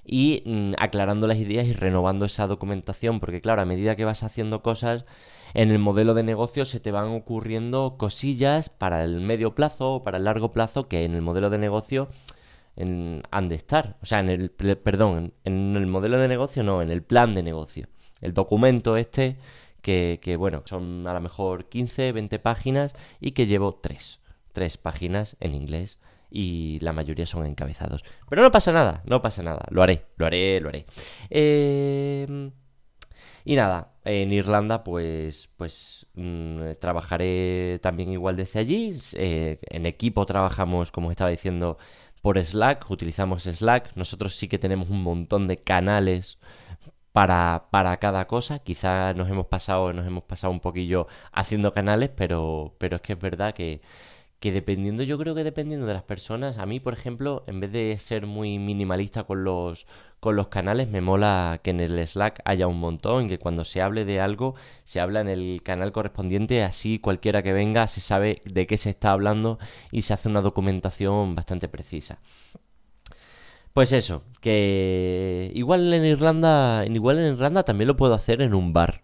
y 0.04 0.42
mm, 0.44 0.72
aclarando 0.78 1.26
las 1.26 1.38
ideas 1.38 1.66
y 1.66 1.72
renovando 1.72 2.24
esa 2.24 2.46
documentación, 2.46 3.20
porque 3.20 3.40
claro, 3.40 3.62
a 3.62 3.66
medida 3.66 3.96
que 3.96 4.04
vas 4.04 4.22
haciendo 4.22 4.62
cosas 4.62 5.04
en 5.54 5.70
el 5.70 5.78
modelo 5.78 6.14
de 6.14 6.22
negocio 6.22 6.64
se 6.64 6.80
te 6.80 6.92
van 6.92 7.08
ocurriendo 7.08 7.96
cosillas 7.98 8.70
para 8.70 9.04
el 9.04 9.20
medio 9.20 9.54
plazo 9.54 9.94
o 9.94 10.02
para 10.02 10.18
el 10.18 10.24
largo 10.24 10.52
plazo 10.52 10.88
que 10.88 11.04
en 11.04 11.14
el 11.14 11.22
modelo 11.22 11.50
de 11.50 11.58
negocio 11.58 12.08
han 12.76 13.48
de 13.48 13.54
estar. 13.54 13.96
O 14.02 14.06
sea, 14.06 14.20
en 14.20 14.30
el, 14.30 14.50
perdón, 14.50 15.34
en, 15.44 15.76
el 15.76 15.86
modelo 15.86 16.18
de 16.18 16.28
negocio 16.28 16.62
no, 16.62 16.80
en 16.82 16.90
el 16.90 17.02
plan 17.02 17.34
de 17.34 17.42
negocio. 17.42 17.88
El 18.20 18.32
documento 18.34 18.96
este 18.96 19.36
que, 19.82 20.20
que 20.22 20.36
bueno, 20.36 20.62
son 20.64 21.06
a 21.06 21.12
lo 21.12 21.20
mejor 21.20 21.68
15, 21.68 22.12
20 22.12 22.38
páginas 22.38 22.94
y 23.20 23.32
que 23.32 23.46
llevo 23.46 23.74
3. 23.74 24.20
3 24.52 24.76
páginas 24.78 25.36
en 25.40 25.54
inglés 25.54 25.98
y 26.32 26.78
la 26.80 26.92
mayoría 26.92 27.26
son 27.26 27.46
encabezados. 27.46 28.04
Pero 28.28 28.42
no 28.42 28.50
pasa 28.50 28.72
nada, 28.72 29.02
no 29.06 29.22
pasa 29.22 29.42
nada, 29.42 29.66
lo 29.70 29.82
haré, 29.82 30.06
lo 30.16 30.26
haré, 30.26 30.60
lo 30.60 30.68
haré. 30.70 30.86
Eh, 31.30 32.50
Y 33.44 33.56
nada, 33.56 33.92
en 34.04 34.32
Irlanda 34.32 34.84
pues, 34.84 35.50
pues 35.56 36.06
mm, 36.14 36.72
trabajaré 36.80 37.78
también 37.82 38.10
igual 38.10 38.36
desde 38.36 38.60
allí. 38.60 38.98
Eh, 39.14 39.58
en 39.62 39.86
equipo 39.86 40.26
trabajamos, 40.26 40.92
como 40.92 41.10
estaba 41.10 41.30
diciendo, 41.30 41.78
por 42.20 42.42
Slack, 42.42 42.90
utilizamos 42.90 43.44
Slack. 43.44 43.96
Nosotros 43.96 44.36
sí 44.36 44.48
que 44.48 44.58
tenemos 44.58 44.90
un 44.90 45.02
montón 45.02 45.48
de 45.48 45.56
canales 45.58 46.38
para, 47.12 47.68
para 47.70 47.96
cada 47.98 48.26
cosa. 48.26 48.60
Quizás 48.60 49.16
nos 49.16 49.28
hemos 49.30 49.46
pasado, 49.46 49.92
nos 49.92 50.06
hemos 50.06 50.24
pasado 50.24 50.52
un 50.52 50.60
poquillo 50.60 51.08
haciendo 51.32 51.72
canales, 51.74 52.10
pero, 52.16 52.74
pero 52.78 52.96
es 52.96 53.02
que 53.02 53.14
es 53.14 53.20
verdad 53.20 53.54
que 53.54 53.82
que 54.42 54.50
dependiendo, 54.50 55.04
yo 55.04 55.18
creo 55.18 55.36
que 55.36 55.44
dependiendo 55.44 55.86
de 55.86 55.94
las 55.94 56.02
personas, 56.02 56.58
a 56.58 56.66
mí, 56.66 56.80
por 56.80 56.94
ejemplo, 56.94 57.44
en 57.46 57.60
vez 57.60 57.70
de 57.70 57.96
ser 58.00 58.26
muy 58.26 58.58
minimalista 58.58 59.22
con 59.22 59.44
los, 59.44 59.86
con 60.18 60.34
los 60.34 60.48
canales, 60.48 60.88
me 60.88 61.00
mola 61.00 61.60
que 61.62 61.70
en 61.70 61.78
el 61.78 62.04
Slack 62.04 62.42
haya 62.44 62.66
un 62.66 62.80
montón, 62.80 63.28
que 63.28 63.38
cuando 63.38 63.64
se 63.64 63.80
hable 63.80 64.04
de 64.04 64.20
algo, 64.20 64.56
se 64.82 64.98
habla 64.98 65.20
en 65.20 65.28
el 65.28 65.62
canal 65.62 65.92
correspondiente, 65.92 66.64
así 66.64 66.98
cualquiera 66.98 67.44
que 67.44 67.52
venga 67.52 67.86
se 67.86 68.00
sabe 68.00 68.42
de 68.44 68.66
qué 68.66 68.78
se 68.78 68.90
está 68.90 69.12
hablando 69.12 69.60
y 69.92 70.02
se 70.02 70.12
hace 70.12 70.28
una 70.28 70.40
documentación 70.40 71.36
bastante 71.36 71.68
precisa. 71.68 72.18
Pues 73.72 73.92
eso, 73.92 74.24
que 74.40 75.52
igual 75.54 75.94
en 75.94 76.04
Irlanda, 76.04 76.84
igual 76.86 77.20
en 77.20 77.34
Irlanda 77.34 77.62
también 77.62 77.86
lo 77.86 77.96
puedo 77.96 78.14
hacer 78.14 78.42
en 78.42 78.54
un 78.54 78.72
bar. 78.72 79.02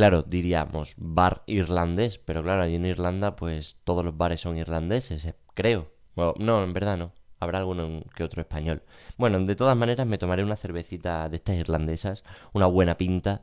Claro, 0.00 0.22
diríamos 0.22 0.94
bar 0.96 1.42
irlandés, 1.44 2.18
pero 2.18 2.42
claro, 2.42 2.62
allí 2.62 2.76
en 2.76 2.86
Irlanda 2.86 3.36
pues 3.36 3.76
todos 3.84 4.02
los 4.02 4.16
bares 4.16 4.40
son 4.40 4.56
irlandeses, 4.56 5.26
eh, 5.26 5.34
creo. 5.52 5.90
no, 6.38 6.64
en 6.64 6.72
verdad 6.72 6.96
no. 6.96 7.12
Habrá 7.38 7.58
alguno 7.58 8.02
que 8.16 8.24
otro 8.24 8.40
español. 8.40 8.82
Bueno, 9.18 9.38
de 9.40 9.54
todas 9.56 9.76
maneras 9.76 10.06
me 10.06 10.16
tomaré 10.16 10.42
una 10.42 10.56
cervecita 10.56 11.28
de 11.28 11.36
estas 11.36 11.56
irlandesas, 11.56 12.24
una 12.54 12.64
buena 12.64 12.96
pinta, 12.96 13.42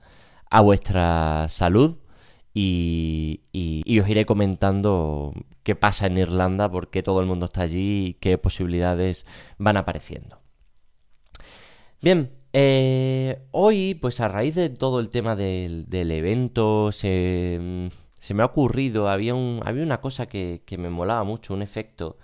a 0.49 0.61
vuestra 0.61 1.45
salud 1.47 1.97
y, 2.55 3.41
y, 3.51 3.99
os 3.99 4.09
iré 4.09 4.25
comentando 4.25 5.33
qué 5.61 5.75
pasa 5.75 6.07
en 6.07 6.17
Irlanda, 6.17 6.71
por 6.71 6.89
qué 6.89 7.03
todo 7.03 7.21
el 7.21 7.27
mundo 7.27 7.45
está 7.45 7.61
allí 7.61 8.07
y 8.07 8.13
qué 8.15 8.39
posibilidades 8.39 9.27
van 9.59 9.77
apareciendo. 9.77 10.39
Bien, 12.01 12.31
eh, 12.54 13.39
hoy, 13.51 13.96
pues 13.96 14.20
a 14.22 14.27
raíz 14.27 14.56
de 14.56 14.70
todo 14.70 15.00
el 15.00 15.10
tema 15.10 15.36
del, 15.36 15.86
evento, 15.92 16.92
se, 16.92 17.60
me 18.30 18.44
ha 18.44 18.46
ocurrido, 18.46 19.10
había, 19.10 19.36
un, 19.36 19.62
había 19.66 19.84
una 19.84 20.01
cosa 20.01 20.27
que, 20.27 20.62
me 20.77 20.89
molaba 20.89 21.24
mucho, 21.24 21.54
un 21.54 21.62
efecto 21.62 22.18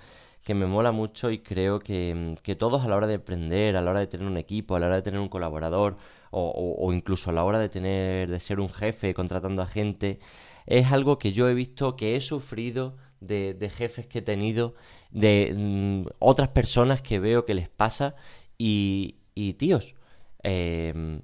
que 0.44 0.53
me 0.53 0.65
mola 0.65 0.92
mucho 0.92 1.32
y 1.32 1.39
creo 1.39 1.80
que, 1.80 2.36
todos 2.58 2.84
a 2.84 2.88
la 2.88 2.96
hora 2.98 3.08
de 3.08 3.15
aprender, 3.15 3.77
a 3.77 3.82
la 3.82 3.92
hora 3.92 4.00
de 4.01 4.08
tener 4.08 4.27
un 4.27 4.38
equipo, 4.38 4.75
a 4.75 4.80
la 4.80 4.88
hora 4.88 4.98
de 4.98 5.01
tener 5.01 5.20
un 5.20 5.30
colaborador 5.30 5.98
o, 6.32 6.92
incluso 6.94 7.30
a 7.30 7.34
la 7.34 7.44
hora 7.44 7.60
de 7.60 7.70
tener 7.70 8.30
de 8.30 8.39
ser 8.39 8.60
un 8.60 8.70
jefe 8.70 9.13
contratando 9.13 9.62
a 9.62 9.68
gente, 9.68 10.20
es 10.65 10.92
algo 10.92 11.20
que 11.20 11.34
yo 11.34 11.50
he 11.50 11.53
visto, 11.53 11.96
que 11.96 12.15
he 12.15 12.22
sufrido 12.22 12.98
de, 13.22 13.72
jefes 13.75 14.08
que 14.08 14.20
he 14.20 14.22
tenido, 14.22 14.75
de 15.12 15.53
mm, 15.56 16.08
otras 16.20 16.50
personas 16.50 17.01
que 17.01 17.20
veo 17.20 17.46
que 17.46 17.53
les 17.53 17.70
pasa 17.70 18.15
y, 18.58 19.18
y 19.36 19.53
tíos, 19.53 19.96
Em, 20.43 21.21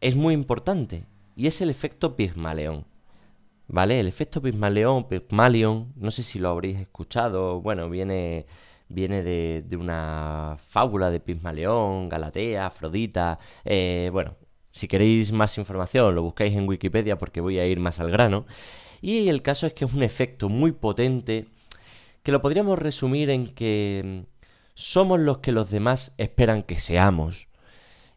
es 0.00 0.16
muy 0.16 0.34
importante 0.34 1.04
y 1.36 1.46
es 1.46 1.60
el 1.60 1.70
efecto 1.70 2.16
Pygmalion. 2.16 2.84
¿Vale? 3.68 4.00
El 4.00 4.08
efecto 4.08 4.42
Pygmalion, 4.42 5.08
Pygmalion, 5.08 5.92
no 5.96 6.10
sé 6.10 6.22
si 6.24 6.38
lo 6.40 6.48
habréis 6.50 6.78
escuchado, 6.80 7.60
bueno, 7.60 7.88
viene, 7.88 8.46
viene 8.88 9.22
de, 9.22 9.64
una 9.76 10.56
fábula 10.70 11.10
de 11.10 11.20
Pygmalion, 11.20 12.08
Galatea, 12.08 12.66
Afrodita, 12.66 13.38
eh, 13.64 14.10
bueno, 14.12 14.34
si 14.72 14.88
queréis 14.88 15.32
más 15.32 15.58
información 15.58 16.14
lo 16.14 16.22
buscáis 16.22 16.54
en 16.54 16.68
Wikipedia 16.68 17.18
porque 17.18 17.40
voy 17.40 17.58
a 17.58 17.66
ir 17.66 17.80
más 17.80 18.00
al 18.00 18.10
grano. 18.10 18.46
Y 19.00 19.28
el 19.28 19.42
caso 19.42 19.66
es 19.66 19.72
que 19.74 19.84
es 19.84 19.92
un 19.92 20.02
efecto 20.02 20.48
muy 20.48 20.72
potente 20.72 21.46
que 22.22 22.32
lo 22.32 22.42
podríamos 22.42 22.78
resumir 22.78 23.30
en 23.30 23.54
que 23.54 24.24
somos 24.74 25.20
los 25.20 25.38
que 25.38 25.52
los 25.52 25.70
demás 25.70 26.12
esperan 26.18 26.62
que 26.62 26.78
seamos. 26.78 27.49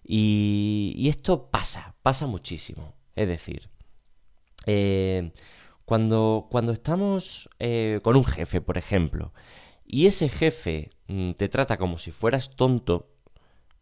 Y, 0.03 1.07
esto 1.07 1.49
pasa, 1.49 1.95
pasa 2.01 2.27
muchísimo. 2.27 2.93
Es 3.15 3.27
decir, 3.27 3.69
eh, 4.65 5.31
cuando, 5.85 6.47
cuando 6.49 6.71
estamos 6.71 7.49
eh, 7.59 7.99
con 8.03 8.15
un 8.15 8.25
jefe, 8.25 8.61
por 8.61 8.77
ejemplo, 8.77 9.33
y 9.85 10.07
ese 10.07 10.29
jefe 10.29 10.91
mm, 11.07 11.31
te 11.33 11.49
trata 11.49 11.77
como 11.77 11.97
si 11.97 12.11
fueras 12.11 12.55
tonto, 12.55 13.09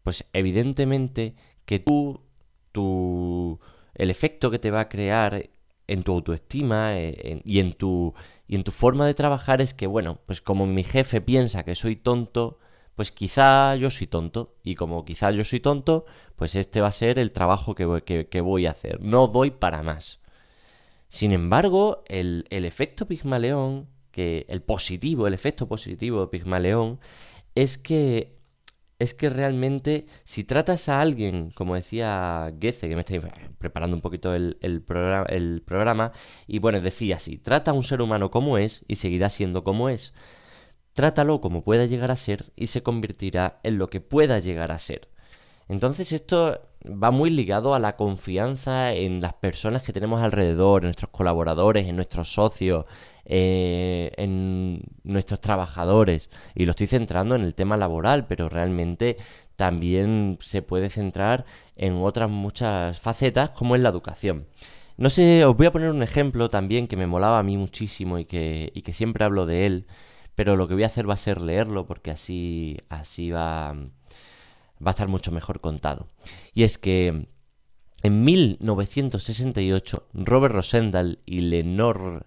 pues 0.02 0.24
evidentemente 0.32 1.36
que 1.64 1.78
tú, 1.78 2.20
tu, 2.72 3.60
el 3.94 4.10
efecto 4.10 4.50
que 4.50 4.58
te 4.58 4.70
va 4.70 4.80
a 4.80 4.88
crear 4.88 5.50
en 5.86 6.02
tu 6.02 6.12
autoestima 6.12 6.98
eh, 6.98 7.40
y, 7.44 7.60
en 7.60 7.74
tu, 7.74 8.14
y 8.46 8.56
en 8.56 8.64
tu 8.64 8.72
forma 8.72 9.06
de 9.06 9.14
trabajar 9.14 9.60
es 9.60 9.74
que, 9.74 9.86
bueno, 9.86 10.20
pues 10.26 10.40
como 10.40 10.66
mi 10.66 10.84
jefe 10.84 11.20
piensa 11.20 11.64
que 11.64 11.74
soy 11.74 11.96
tonto, 11.96 12.58
pues 13.02 13.10
quizá 13.10 13.74
yo 13.74 13.90
soy 13.90 14.06
tonto. 14.06 14.54
Y 14.62 14.76
como 14.76 15.04
quizá 15.04 15.32
yo 15.32 15.42
soy 15.42 15.58
tonto, 15.58 16.04
pues 16.36 16.54
este 16.54 16.80
va 16.80 16.86
a 16.86 16.92
ser 16.92 17.18
el 17.18 17.32
trabajo 17.32 17.74
que 17.74 17.84
voy, 17.84 18.02
que, 18.02 18.40
voy 18.40 18.66
a 18.66 18.70
hacer. 18.70 19.00
No 19.00 19.26
doy 19.26 19.50
para 19.50 19.82
más. 19.82 20.20
Sin 21.08 21.32
embargo, 21.32 22.04
el, 22.06 22.46
efecto 22.48 23.08
Pigmaleón, 23.08 23.88
que 24.12 24.46
el 24.48 24.62
positivo, 24.62 25.26
el 25.26 25.34
efecto 25.34 25.66
positivo 25.66 26.20
de 26.20 26.28
Pigmaleón, 26.28 27.00
es 27.56 27.76
que 27.76 28.36
es 29.00 29.14
que 29.14 29.28
realmente 29.28 30.06
si 30.24 30.44
tratas 30.44 30.88
a 30.88 31.00
alguien, 31.00 31.50
como 31.50 31.74
decía 31.74 32.52
Goethe, 32.52 32.88
que 32.88 32.94
me 32.94 33.00
estáis 33.00 33.22
preparando 33.58 33.96
un 33.96 34.00
poquito 34.00 34.32
el, 34.32 34.58
el, 34.60 34.80
programa, 34.80 35.26
el 35.28 35.62
programa, 35.66 36.12
y 36.46 36.60
bueno, 36.60 36.80
decía 36.80 37.16
así, 37.16 37.36
trata 37.36 37.72
a 37.72 37.74
un 37.74 37.82
ser 37.82 38.00
humano 38.00 38.30
como 38.30 38.58
es 38.58 38.84
y 38.86 38.94
seguirá 38.94 39.28
siendo 39.28 39.64
como 39.64 39.88
es. 39.88 40.14
Trátalo 40.94 41.40
como 41.40 41.62
pueda 41.62 41.86
llegar 41.86 42.10
a 42.10 42.16
ser 42.16 42.52
y 42.56 42.66
se 42.68 42.82
convertirá 42.82 43.60
en 43.62 43.78
lo 43.78 43.88
que 43.88 44.00
pueda 44.00 44.38
llegar 44.38 44.72
a 44.72 44.78
ser. 44.78 45.08
Entonces 45.68 46.12
esto 46.12 46.60
va 46.84 47.10
muy 47.10 47.30
ligado 47.30 47.74
a 47.74 47.78
la 47.78 47.96
confianza 47.96 48.92
en 48.92 49.20
las 49.20 49.34
personas 49.34 49.82
que 49.82 49.92
tenemos 49.92 50.20
alrededor, 50.20 50.82
en 50.82 50.88
nuestros 50.88 51.10
colaboradores, 51.10 51.88
en 51.88 51.96
nuestros 51.96 52.32
socios, 52.32 52.84
eh, 53.24 54.12
en 54.16 54.82
nuestros 55.04 55.40
trabajadores. 55.40 56.28
Y 56.54 56.66
lo 56.66 56.72
estoy 56.72 56.88
centrando 56.88 57.34
en 57.36 57.42
el 57.42 57.54
tema 57.54 57.76
laboral, 57.76 58.26
pero 58.26 58.48
realmente 58.48 59.16
también 59.56 60.38
se 60.40 60.62
puede 60.62 60.90
centrar 60.90 61.44
en 61.76 61.94
otras 62.02 62.30
muchas 62.30 63.00
facetas 63.00 63.50
como 63.50 63.76
en 63.76 63.82
la 63.82 63.90
educación. 63.90 64.46
No 64.96 65.08
sé, 65.10 65.44
os 65.44 65.56
voy 65.56 65.66
a 65.66 65.72
poner 65.72 65.90
un 65.90 66.02
ejemplo 66.02 66.50
también 66.50 66.86
que 66.86 66.96
me 66.96 67.06
molaba 67.06 67.38
a 67.38 67.42
mí 67.42 67.56
muchísimo 67.56 68.18
y 68.18 68.24
que, 68.24 68.70
y 68.74 68.82
que 68.82 68.92
siempre 68.92 69.24
hablo 69.24 69.46
de 69.46 69.66
él 69.66 69.86
pero 70.34 70.56
lo 70.56 70.68
que 70.68 70.74
voy 70.74 70.84
a 70.84 70.86
hacer 70.86 71.08
va 71.08 71.14
a 71.14 71.18
ser 71.18 71.40
leerlo 71.40 71.86
porque 71.86 72.10
así, 72.10 72.78
así 72.88 73.30
va, 73.30 73.72
va 73.72 74.86
a 74.86 74.90
estar 74.90 75.08
mucho 75.08 75.30
mejor 75.32 75.60
contado. 75.60 76.06
Y 76.54 76.62
es 76.62 76.78
que 76.78 77.26
en 78.02 78.24
1968 78.24 80.08
Robert 80.14 80.54
Rosendal 80.54 81.20
y 81.24 81.40
Lenore 81.42 82.22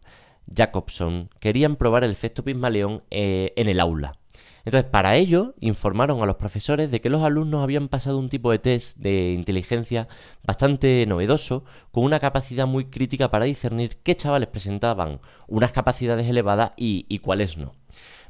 Jacobson 0.53 1.29
querían 1.39 1.75
probar 1.75 2.03
el 2.03 2.11
efecto 2.11 2.43
Pygmalion 2.43 3.03
eh, 3.11 3.53
en 3.55 3.67
el 3.67 3.79
aula. 3.79 4.17
Entonces, 4.63 4.89
para 4.89 5.15
ello, 5.15 5.53
informaron 5.59 6.23
a 6.23 6.25
los 6.25 6.37
profesores 6.37 6.89
de 6.89 6.99
que 6.99 7.11
los 7.11 7.21
alumnos 7.21 7.61
habían 7.61 7.87
pasado 7.87 8.17
un 8.17 8.29
tipo 8.29 8.49
de 8.51 8.57
test 8.57 8.97
de 8.97 9.31
inteligencia 9.31 10.07
bastante 10.43 11.05
novedoso, 11.05 11.65
con 11.91 12.03
una 12.03 12.19
capacidad 12.19 12.65
muy 12.65 12.85
crítica 12.85 13.29
para 13.29 13.45
discernir 13.45 13.97
qué 14.01 14.15
chavales 14.15 14.49
presentaban 14.49 15.19
unas 15.47 15.71
capacidades 15.71 16.27
elevadas 16.27 16.71
y 16.77 17.19
cuáles 17.19 17.57
no. 17.57 17.73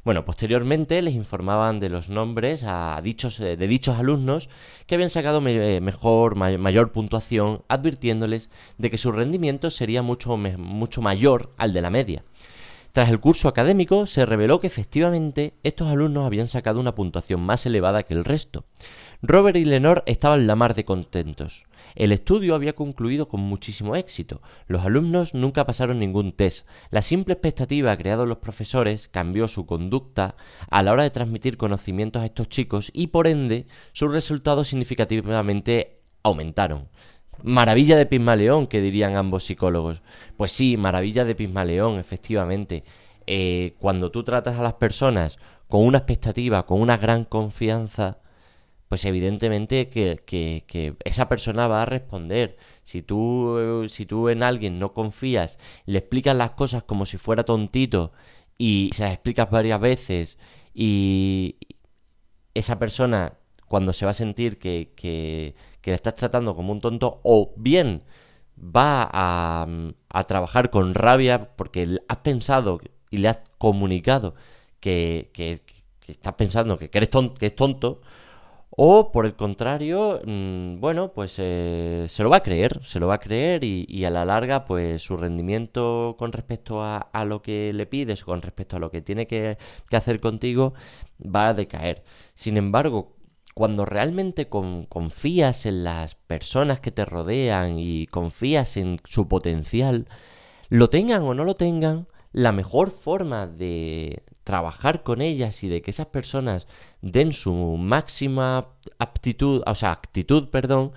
Bueno, 0.06 0.24
posteriormente 0.24 1.02
les 1.02 1.14
informaban 1.14 1.80
de 1.80 1.88
los 1.88 2.08
nombres 2.08 2.62
a 2.64 3.00
dichos, 3.02 3.40
eh, 3.40 3.56
de 3.56 3.66
dichos 3.66 3.98
alumnos 3.98 4.48
que 4.86 4.94
habían 4.94 5.10
sacado 5.10 5.44
eh, 5.48 5.80
mejor, 5.80 6.36
mayor 6.36 6.92
puntuación, 6.92 7.62
advirtiéndoles 7.66 8.48
de 8.78 8.88
que 8.88 8.98
su 8.98 9.10
rendimiento 9.10 9.68
sería 9.68 10.02
mucho, 10.02 10.36
mucho 10.36 11.02
mayor 11.02 11.50
al 11.56 11.72
de 11.72 11.82
la 11.82 11.90
media. 11.90 12.22
Tras 12.92 13.10
el 13.10 13.18
curso 13.18 13.48
académico 13.48 14.06
se 14.06 14.24
reveló 14.24 14.60
que 14.60 14.68
efectivamente 14.68 15.54
estos 15.64 15.88
alumnos 15.88 16.24
habían 16.24 16.46
sacado 16.46 16.78
una 16.78 16.94
puntuación 16.94 17.40
más 17.40 17.66
elevada 17.66 18.04
que 18.04 18.14
el 18.14 18.24
resto. 18.24 18.64
Robert 19.22 19.56
y 19.56 19.64
Lenore 19.64 20.04
estaban 20.06 20.46
la 20.46 20.54
mar 20.54 20.74
de 20.74 20.84
contentos. 20.84 21.64
El 21.96 22.12
estudio 22.12 22.54
había 22.54 22.74
concluido 22.74 23.26
con 23.26 23.40
muchísimo 23.40 23.96
éxito. 23.96 24.42
Los 24.68 24.84
alumnos 24.84 25.32
nunca 25.32 25.64
pasaron 25.64 25.98
ningún 25.98 26.32
test. 26.32 26.68
La 26.90 27.00
simple 27.00 27.32
expectativa 27.32 27.96
creada 27.96 28.24
en 28.24 28.28
los 28.28 28.38
profesores 28.38 29.08
cambió 29.08 29.48
su 29.48 29.64
conducta 29.64 30.36
a 30.70 30.82
la 30.82 30.92
hora 30.92 31.04
de 31.04 31.10
transmitir 31.10 31.56
conocimientos 31.56 32.22
a 32.22 32.26
estos 32.26 32.50
chicos 32.50 32.90
y 32.92 33.06
por 33.08 33.26
ende 33.26 33.66
sus 33.92 34.12
resultados 34.12 34.68
significativamente 34.68 36.00
aumentaron. 36.22 36.88
Maravilla 37.42 37.96
de 37.96 38.06
Pismaleón, 38.06 38.66
que 38.66 38.82
dirían 38.82 39.16
ambos 39.16 39.44
psicólogos. 39.44 40.02
Pues 40.36 40.52
sí, 40.52 40.76
maravilla 40.76 41.24
de 41.24 41.34
Pismaleón, 41.34 41.98
efectivamente. 41.98 42.84
Eh, 43.26 43.74
cuando 43.78 44.10
tú 44.10 44.22
tratas 44.22 44.58
a 44.58 44.62
las 44.62 44.74
personas 44.74 45.38
con 45.68 45.82
una 45.82 45.98
expectativa, 45.98 46.66
con 46.66 46.80
una 46.80 46.98
gran 46.98 47.24
confianza, 47.24 48.18
pues 48.88 49.04
evidentemente 49.04 49.88
que, 49.88 50.96
esa 51.04 51.28
persona 51.28 51.66
va 51.68 51.82
a 51.82 51.86
responder. 51.86 52.56
Si 52.84 53.02
tú, 53.02 53.86
si 53.88 54.06
tú 54.06 54.28
en 54.28 54.42
alguien 54.42 54.78
no 54.78 54.92
confías, 54.92 55.58
le 55.86 55.98
explicas 55.98 56.36
las 56.36 56.52
cosas 56.52 56.82
como 56.84 57.06
si 57.06 57.18
fuera 57.18 57.44
tontito 57.44 58.12
y 58.58 58.90
se 58.94 59.04
las 59.04 59.12
explicas 59.12 59.50
varias 59.50 59.80
veces 59.80 60.38
y 60.74 61.56
esa 62.54 62.78
persona 62.78 63.34
cuando 63.68 63.92
se 63.92 64.04
va 64.04 64.12
a 64.12 64.14
sentir 64.14 64.58
que, 64.58 64.92
que, 64.96 65.54
que 65.80 65.90
le 65.90 65.96
estás 65.96 66.14
tratando 66.16 66.54
como 66.54 66.72
un 66.72 66.80
tonto 66.80 67.20
o 67.24 67.52
bien 67.56 68.04
va 68.58 69.08
a, 69.12 69.66
a 70.08 70.24
trabajar 70.24 70.70
con 70.70 70.94
rabia 70.94 71.50
porque 71.56 71.98
has 72.08 72.18
pensado 72.18 72.80
y 73.10 73.18
le 73.18 73.28
has 73.28 73.38
comunicado 73.58 74.34
que, 74.80 75.30
que, 75.32 75.62
estás 76.06 76.34
pensando 76.34 76.78
que, 76.78 76.90
eres 76.92 77.10
tonto, 77.10 77.34
que 77.34 77.46
es 77.46 77.56
tonto 77.56 78.00
o 78.76 79.10
por 79.10 79.24
el 79.26 79.34
contrario, 79.36 80.20
mm, 80.24 80.80
bueno, 80.80 81.12
pues 81.12 81.36
eh, 81.38 82.06
se 82.08 82.22
lo 82.22 82.28
va 82.30 82.38
a 82.38 82.42
creer, 82.42 82.80
se 82.84 83.00
lo 83.00 83.06
va 83.06 83.14
a 83.14 83.20
creer 83.20 83.64
y, 83.64 84.04
a 84.04 84.10
la 84.10 84.24
larga, 84.26 84.66
pues 84.66 85.02
su 85.02 85.16
rendimiento 85.16 86.16
con 86.18 86.32
respecto 86.32 86.82
a, 86.82 87.08
lo 87.24 87.40
que 87.42 87.72
le 87.72 87.86
pides, 87.86 88.22
con 88.24 88.42
respecto 88.42 88.76
a 88.76 88.78
lo 88.78 88.90
que 88.90 89.00
tiene 89.02 89.26
que, 89.26 89.56
hacer 89.92 90.20
contigo, 90.20 90.74
va 91.22 91.48
a 91.48 91.54
decaer. 91.54 92.04
Sin 92.34 92.58
embargo, 92.58 93.16
cuando 93.54 93.86
realmente 93.86 94.48
confías 94.48 95.66
en 95.66 95.84
las 95.84 96.14
personas 96.14 96.80
que 96.80 96.90
te 96.92 97.06
rodean 97.06 97.78
y 97.78 98.06
confías 98.08 98.76
en 98.76 99.00
su 99.04 99.28
potencial, 99.28 100.06
lo 100.68 100.90
tengan 100.90 101.22
o 101.22 101.34
no 101.34 101.44
lo 101.44 101.54
tengan, 101.54 102.08
la 102.36 102.52
mejor 102.52 102.90
forma 102.90 103.46
de, 103.46 104.22
trabajar 104.46 105.02
con 105.02 105.22
ellas 105.22 105.64
y 105.64 105.68
de 105.68 105.82
que 105.82 105.90
esas 105.90 106.06
personas 106.06 106.68
den 107.02 107.32
su 107.32 107.52
máxima 107.52 108.68
aptitud, 108.98 109.62
o 109.66 109.74
sea, 109.74 109.90
actitud, 109.90 110.50
perdón, 110.50 110.92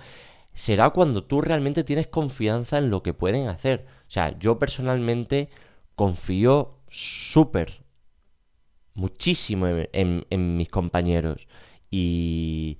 será 0.54 0.90
cuando 0.90 1.24
tú 1.24 1.40
realmente 1.40 1.82
tienes 1.82 2.06
confianza 2.06 2.78
en 2.78 2.90
lo 2.90 3.02
que 3.02 3.12
pueden 3.12 3.48
hacer. 3.48 3.86
O 4.06 4.10
sea, 4.10 4.38
yo 4.38 4.60
personalmente 4.60 5.48
confío 5.96 6.76
súper, 6.90 7.82
muchísimo 8.94 9.66
en, 9.66 10.26
en, 10.30 10.56
mis 10.56 10.68
compañeros 10.68 11.48
y, 11.90 12.78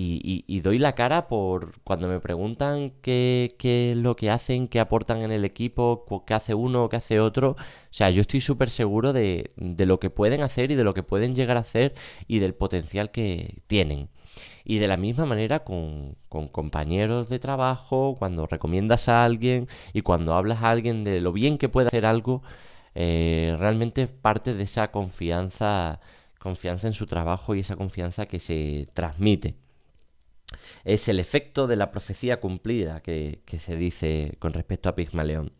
y, 0.00 0.60
doy 0.60 0.78
la 0.78 0.94
cara 0.94 1.28
por 1.28 1.80
cuando 1.82 2.08
me 2.08 2.20
preguntan 2.20 2.92
qué, 3.02 3.56
qué, 3.58 3.92
es 3.92 3.96
lo 3.96 4.16
que 4.16 4.30
hacen, 4.30 4.68
qué 4.68 4.80
aportan 4.80 5.22
en 5.22 5.32
el 5.32 5.44
equipo, 5.44 6.04
qué 6.26 6.34
hace 6.34 6.54
uno, 6.54 6.88
qué 6.88 6.96
hace 6.96 7.20
otro. 7.20 7.52
O 7.52 7.56
sea, 7.90 8.10
yo 8.10 8.20
estoy 8.20 8.40
súper 8.40 8.70
seguro 8.70 9.12
de, 9.12 9.52
de 9.56 9.86
lo 9.86 9.98
que 10.00 10.10
pueden 10.10 10.42
hacer 10.42 10.70
y 10.70 10.74
de 10.76 10.84
lo 10.84 10.94
que 10.94 11.02
pueden 11.02 11.34
llegar 11.34 11.56
a 11.56 11.60
hacer 11.60 11.94
y 12.28 12.38
del 12.38 12.54
potencial 12.54 13.10
que 13.10 13.62
tienen. 13.66 14.08
Y 14.64 14.78
de 14.78 14.88
la 14.88 14.96
misma 14.96 15.26
manera 15.26 15.60
con, 15.64 16.16
con, 16.28 16.48
compañeros 16.48 17.28
de 17.28 17.38
trabajo, 17.38 18.14
cuando 18.18 18.46
recomiendas 18.46 19.08
a 19.08 19.24
alguien 19.24 19.68
y 19.92 20.02
cuando 20.02 20.34
hablas 20.34 20.62
a 20.62 20.70
alguien 20.70 21.04
de 21.04 21.20
lo 21.20 21.32
bien 21.32 21.58
que 21.58 21.68
puede 21.68 21.88
hacer 21.88 22.06
algo, 22.06 22.42
eh, 22.94 23.54
realmente 23.58 24.06
parte 24.08 24.54
de 24.54 24.64
esa 24.64 24.90
confianza, 24.92 26.00
confianza 26.38 26.86
en 26.88 26.94
su 26.94 27.06
trabajo 27.06 27.54
y 27.54 27.60
esa 27.60 27.76
confianza 27.76 28.26
que 28.26 28.40
se 28.40 28.88
transmite 28.94 29.56
es 30.84 31.08
el 31.08 31.20
efecto 31.20 31.66
de 31.66 31.76
la 31.76 31.90
profecía 31.90 32.40
cumplida 32.40 33.00
que, 33.00 33.40
se 33.58 33.76
dice 33.76 34.36
con 34.38 34.52
respecto 34.52 34.88
a 34.88 34.94
Pigmaleón. 34.94 35.52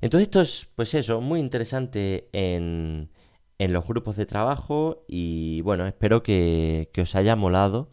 Entonces 0.00 0.28
esto 0.28 0.40
es, 0.40 0.68
pues 0.76 0.94
eso, 0.94 1.20
muy 1.20 1.40
interesante 1.40 2.28
en, 2.32 3.10
en 3.58 3.72
los 3.72 3.86
grupos 3.86 4.16
de 4.16 4.26
trabajo 4.26 5.04
y 5.08 5.60
bueno, 5.62 5.86
espero 5.86 6.22
que, 6.22 6.90
os 7.00 7.14
haya 7.14 7.36
molado 7.36 7.90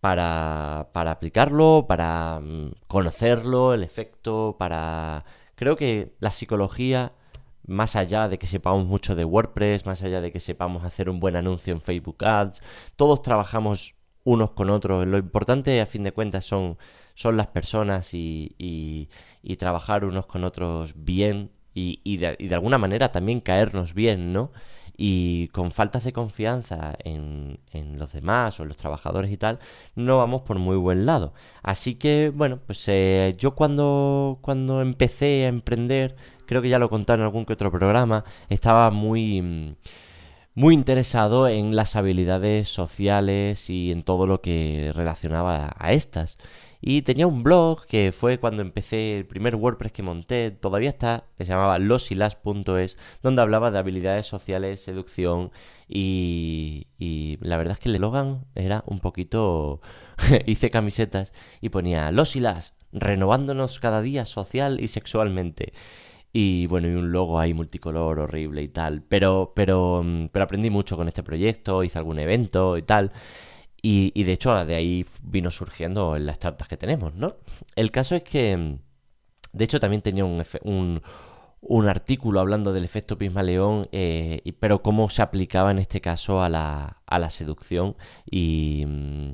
para, 0.00 0.90
para 0.92 1.12
aplicarlo, 1.12 1.86
para 1.88 2.40
mm, 2.40 2.72
conocerlo, 2.88 3.74
el 3.74 3.82
efecto, 3.84 4.56
para... 4.58 5.24
Creo 5.56 5.76
que 5.76 6.14
la 6.20 6.30
psicología, 6.32 7.12
más 7.66 7.96
allá 7.96 8.28
de 8.28 8.38
que 8.38 8.46
sepamos 8.46 8.86
mucho 8.86 9.14
de 9.14 9.24
WordPress, 9.24 9.86
más 9.86 10.02
allá 10.02 10.20
de 10.20 10.32
que 10.32 10.40
sepamos 10.40 10.84
hacer 10.84 11.10
un 11.10 11.20
buen 11.20 11.36
anuncio 11.36 11.74
en 11.74 11.82
Facebook 11.82 12.24
Ads, 12.24 12.60
todos 12.96 13.22
trabajamos 13.22 13.94
unos 14.24 14.50
con 14.52 14.70
otros. 14.70 15.06
Lo 15.06 15.18
importante, 15.18 15.80
a 15.80 15.86
fin 15.86 16.02
de 16.04 16.12
cuentas, 16.12 16.44
son, 16.44 16.78
son 17.14 17.36
las 17.36 17.48
personas 17.48 18.14
y, 18.14 18.54
y, 18.58 19.56
trabajar 19.56 20.04
unos 20.04 20.26
con 20.26 20.44
otros 20.44 20.94
bien 20.96 21.50
y, 21.74 22.00
y, 22.04 22.18
de, 22.18 22.54
alguna 22.54 22.78
manera 22.78 23.12
también 23.12 23.40
caernos 23.40 23.94
bien, 23.94 24.32
¿no? 24.32 24.52
Y 24.96 25.48
con 25.48 25.72
faltas 25.72 26.04
de 26.04 26.12
confianza 26.12 26.94
en, 27.04 27.58
en, 27.72 27.98
los 27.98 28.12
demás 28.12 28.60
o 28.60 28.64
en 28.64 28.68
los 28.68 28.76
trabajadores 28.76 29.30
y 29.30 29.36
tal, 29.38 29.58
no 29.94 30.18
vamos 30.18 30.42
por 30.42 30.58
muy 30.58 30.76
buen 30.76 31.06
lado. 31.06 31.32
Así 31.62 31.94
que, 31.94 32.30
bueno, 32.34 32.58
pues 32.66 32.84
eh, 32.88 33.34
yo 33.38 33.54
cuando, 33.54 34.38
cuando 34.42 34.82
empecé 34.82 35.46
a 35.46 35.48
emprender, 35.48 36.16
creo 36.46 36.60
que 36.60 36.68
ya 36.68 36.78
lo 36.78 36.90
he 36.92 37.14
en 37.14 37.20
algún 37.22 37.46
que 37.46 37.54
otro 37.54 37.70
programa, 37.70 38.24
estaba 38.48 38.90
muy... 38.90 39.76
muy 40.54 40.74
interesado 40.74 41.48
en 41.48 41.76
las 41.76 41.96
habilidades 41.96 42.68
sociales 42.68 43.70
y 43.70 43.92
en 43.92 44.02
todo 44.02 44.26
lo 44.26 44.40
que 44.40 44.92
relacionaba 44.94 45.74
a 45.78 45.92
estas. 45.92 46.38
Y 46.82 47.02
tenía 47.02 47.26
un 47.26 47.42
blog 47.42 47.84
que 47.86 48.12
fue 48.12 48.38
cuando 48.38 48.62
empecé 48.62 49.18
el 49.18 49.26
primer 49.26 49.54
WordPress 49.54 49.92
que 49.92 50.02
monté, 50.02 50.50
todavía 50.50 50.88
está, 50.88 51.24
que 51.36 51.44
se 51.44 51.52
llamaba 51.52 51.78
losilas.es, 51.78 52.96
donde 53.22 53.42
hablaba 53.42 53.70
de 53.70 53.78
habilidades 53.78 54.26
sociales, 54.26 54.80
seducción 54.80 55.52
y, 55.86 56.86
y 56.98 57.38
la 57.42 57.58
verdad 57.58 57.74
es 57.74 57.80
que 57.80 57.90
el 57.90 57.96
eslogan 57.96 58.46
era 58.54 58.82
un 58.86 59.00
poquito... 59.00 59.80
hice 60.46 60.70
camisetas 60.70 61.32
y 61.60 61.70
ponía 61.70 62.10
losilas, 62.12 62.74
renovándonos 62.92 63.78
cada 63.80 64.02
día 64.02 64.26
social 64.26 64.80
y 64.80 64.88
sexualmente. 64.88 65.72
Y 66.32 66.66
bueno, 66.66 66.88
y 66.88 66.92
un 66.92 67.10
logo 67.12 67.40
ahí 67.40 67.54
multicolor 67.54 68.20
horrible 68.20 68.62
y 68.62 68.68
tal. 68.68 69.02
Pero, 69.02 69.52
pero, 69.54 70.02
mm, 70.04 70.28
pero 70.28 70.44
aprendí 70.44 70.70
mucho 70.70 70.96
con 70.96 71.08
este 71.08 71.22
proyecto, 71.22 71.82
hice 71.84 71.98
algún 71.98 72.18
evento 72.18 72.76
y 72.78 72.82
tal. 72.82 73.12
Y, 73.82 74.12
y 74.14 74.24
de 74.24 74.32
hecho 74.32 74.64
de 74.64 74.74
ahí 74.76 75.06
vino 75.22 75.50
surgiendo 75.50 76.18
las 76.18 76.36
startups 76.36 76.68
que 76.68 76.76
tenemos, 76.76 77.14
¿no? 77.14 77.36
El 77.76 77.90
caso 77.90 78.14
es 78.14 78.22
que, 78.22 78.56
mm, 78.56 78.78
de 79.52 79.64
hecho 79.64 79.80
también 79.80 80.02
tenía 80.02 80.24
un, 80.24 80.44
un, 80.62 81.02
un 81.62 81.88
artículo 81.88 82.40
hablando 82.40 82.72
del 82.72 82.84
efecto 82.84 83.18
Pismaleón, 83.18 83.88
eh, 83.92 84.42
pero 84.60 84.82
cómo 84.82 85.08
se 85.10 85.22
aplicaba 85.22 85.70
en 85.70 85.78
este 85.78 86.00
caso 86.00 86.42
a 86.42 86.48
la, 86.48 87.02
a 87.06 87.18
la 87.18 87.30
seducción 87.30 87.96
y... 88.30 88.84
Mm, 88.86 89.32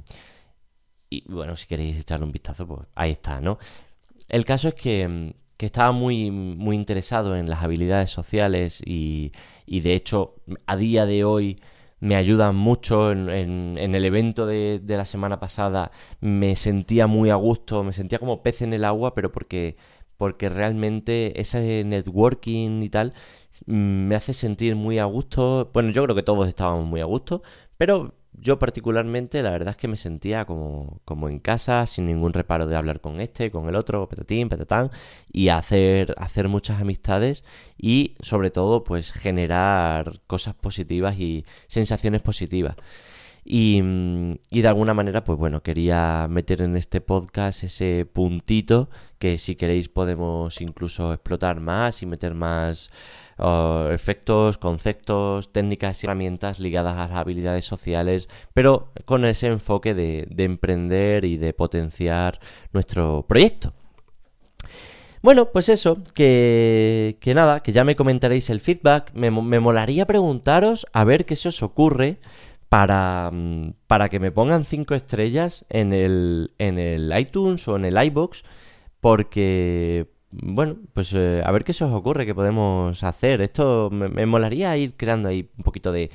y 1.09 1.25
bueno, 1.33 1.57
si 1.57 1.67
queréis 1.67 1.99
echarle 1.99 2.27
un 2.27 2.33
vistazo, 2.33 2.67
pues 2.67 2.81
ahí 2.95 3.13
está, 3.13 3.41
¿no? 3.41 3.59
El 4.29 4.45
caso 4.45 4.69
es 4.69 4.75
que, 4.75 5.35
que 5.57 5.67
estaba 5.67 5.93
muy, 5.93 6.31
muy 6.31 6.77
interesado 6.77 7.37
en 7.37 7.49
las 7.49 7.63
habilidades 7.63 8.11
sociales 8.11 8.83
y, 8.85 9.33
y 9.67 9.81
de 9.81 9.95
hecho 9.95 10.35
a 10.67 10.77
día 10.77 11.07
de 11.07 11.25
hoy 11.25 11.59
me 12.01 12.17
ayudan 12.17 12.57
mucho. 12.57 13.13
En, 13.13 13.79
el 13.79 14.05
evento 14.05 14.47
de, 14.47 14.81
de, 14.83 14.97
la 14.97 15.05
semana 15.05 15.41
pasada 15.41 15.91
me 16.21 16.57
sentía 16.57 17.07
muy 17.07 17.31
a 17.31 17.37
gusto, 17.37 17.83
me 17.85 17.93
sentía 17.93 18.19
como 18.19 18.43
pez 18.43 18.63
en 18.63 18.73
el 18.75 18.85
agua, 18.85 19.15
pero 19.15 19.33
porque, 19.33 19.77
porque 20.17 20.49
realmente 20.49 21.41
ese 21.41 21.85
networking 21.85 22.83
y 22.83 22.91
tal 22.91 23.15
mm, 23.67 24.09
me 24.09 24.17
hace 24.17 24.35
sentir 24.35 24.77
muy 24.77 24.99
a 24.99 25.05
gusto. 25.07 25.71
Bueno, 25.73 25.91
yo 25.91 26.05
creo 26.05 26.17
que 26.17 26.23
todos 26.23 26.49
estábamos 26.49 26.87
muy 26.87 27.01
a 27.01 27.05
gusto, 27.07 27.43
pero 27.79 28.15
yo 28.41 28.59
particularmente 28.59 29.43
la 29.43 29.51
verdad 29.51 29.71
es 29.71 29.77
que 29.77 29.89
me 29.89 29.97
sentía 29.97 30.45
como, 30.45 31.01
como 31.05 31.29
en 31.29 31.39
casa, 31.39 31.87
sin 31.87 32.07
ningún 32.07 32.33
reparo 32.33 32.67
de 32.67 32.77
hablar 32.77 33.01
con 33.01 33.21
este, 33.21 33.51
con 33.51 33.69
el 33.69 33.77
otro, 33.77 34.09
petatín, 34.09 34.49
petatán, 34.49 34.91
y 35.33 35.49
hacer, 35.49 36.15
hacer 36.19 36.49
muchas 36.49 36.81
amistades 36.81 37.45
y 37.79 38.15
sobre 38.21 38.51
todo 38.51 38.85
pues 38.85 39.13
generar 39.13 40.21
cosas 40.27 40.55
positivas 40.55 41.19
y 41.19 41.45
sensaciones 41.69 42.23
positivas. 42.23 42.77
Y, 43.49 43.81
y, 44.51 44.61
de 44.63 44.69
alguna 44.69 44.93
manera, 44.93 45.23
pues 45.23 45.39
bueno, 45.39 45.63
quería 45.63 46.27
meter 46.29 46.63
en 46.63 46.77
este 46.77 47.01
podcast 47.01 47.63
ese 47.63 48.05
puntito 48.13 48.91
que 49.21 49.39
si 49.39 49.55
queréis 49.55 49.89
podemos 49.89 50.61
incluso 50.61 51.13
explotar 51.13 51.61
más 51.61 52.03
y 52.03 52.07
meter 52.07 52.35
más 52.35 52.91
efectos, 53.93 54.57
conceptos, 54.57 55.53
técnicas 55.53 56.03
y 56.03 56.07
herramientas 56.07 56.59
ligadas 56.59 56.97
a 56.97 57.09
las 57.09 57.17
habilidades 57.17 57.67
sociales, 57.67 58.29
pero 58.55 58.93
con 59.05 59.25
ese 59.25 59.49
enfoque 59.49 59.95
de, 59.95 60.27
emprender 60.39 61.25
y 61.25 61.37
de 61.37 61.53
potenciar 61.53 62.41
nuestro 62.73 63.27
proyecto. 63.29 63.75
Bueno, 65.23 65.51
pues 65.53 65.69
eso, 65.69 66.03
que, 66.15 67.19
que, 67.21 67.35
nada, 67.35 67.61
que 67.61 67.73
ya 67.73 67.85
me 67.85 67.97
comentaréis 67.97 68.49
el 68.49 68.61
feedback. 68.61 69.13
Me, 69.13 69.31
me, 69.31 69.61
molaría 69.61 70.07
preguntaros 70.07 70.87
a 70.93 71.05
ver 71.05 71.27
qué 71.27 71.37
se 71.37 71.49
os 71.49 71.63
ocurre 71.63 72.19
para, 72.77 73.31
mm, 73.33 73.73
para 73.87 74.11
que 74.11 74.21
me 74.21 74.31
pongan 74.33 74.67
5 74.67 74.95
estrellas 74.95 75.65
en 75.71 75.95
el, 75.95 76.53
en 76.59 76.79
el 76.79 77.11
iTunes 77.19 77.67
o 77.69 77.77
en 77.77 77.87
el 77.87 77.97
iBox, 78.09 78.45
porque, 79.01 80.09
bueno, 80.31 80.77
pues 80.93 81.11
eh, 81.15 81.43
a 81.43 81.51
ver 81.53 81.65
qué 81.65 81.73
se 81.73 81.85
os 81.85 81.93
ocurre 81.95 82.27
que 82.27 82.35
podemos 82.35 83.03
hacer. 83.03 83.41
Esto 83.41 83.89
me, 83.91 84.27
molaría 84.27 84.77
ir 84.77 84.95
creando 84.99 85.31
ahí 85.31 85.49
un 85.57 85.65
poquito 85.65 85.91
de, 85.91 86.11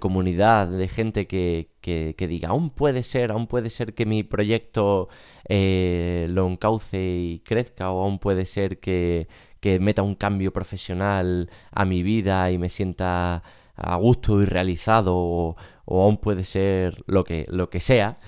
comunidad, 0.00 0.66
de 0.68 0.88
gente 0.88 1.28
que, 1.28 1.70
que, 1.80 2.26
diga, 2.28 2.48
aún 2.48 2.70
puede 2.70 3.04
ser, 3.04 3.30
aún 3.30 3.46
puede 3.46 3.70
ser 3.70 3.94
que 3.94 4.04
mi 4.04 4.24
proyecto 4.24 5.08
eh, 5.48 6.26
lo 6.30 6.48
encauce 6.48 6.98
y 7.00 7.38
crezca, 7.44 7.92
o 7.92 8.02
aún 8.02 8.18
puede 8.18 8.46
ser 8.46 8.80
que, 8.80 9.28
que 9.60 9.78
meta 9.78 10.02
un 10.02 10.16
cambio 10.16 10.52
profesional 10.52 11.50
a 11.70 11.84
mi 11.84 12.02
vida 12.02 12.50
y 12.50 12.58
me 12.58 12.68
sienta 12.68 13.44
a 13.80 13.96
gusto 13.96 14.42
y 14.42 14.44
realizado, 14.44 15.56
o 15.84 16.02
aún 16.02 16.18
puede 16.18 16.44
ser 16.44 17.02
lo 17.06 17.24
que, 17.24 17.46
lo 17.48 17.70
que 17.70 17.80
sea. 17.80 18.18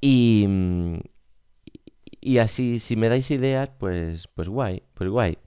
Y, 0.00 0.46
y 2.20 2.38
así, 2.38 2.78
si 2.78 2.96
me 2.96 3.08
dais 3.08 3.30
ideas, 3.30 3.70
pues, 3.78 4.28
pues 4.34 4.48
guay, 4.48 4.82
pues 4.94 5.10
guay. 5.10 5.38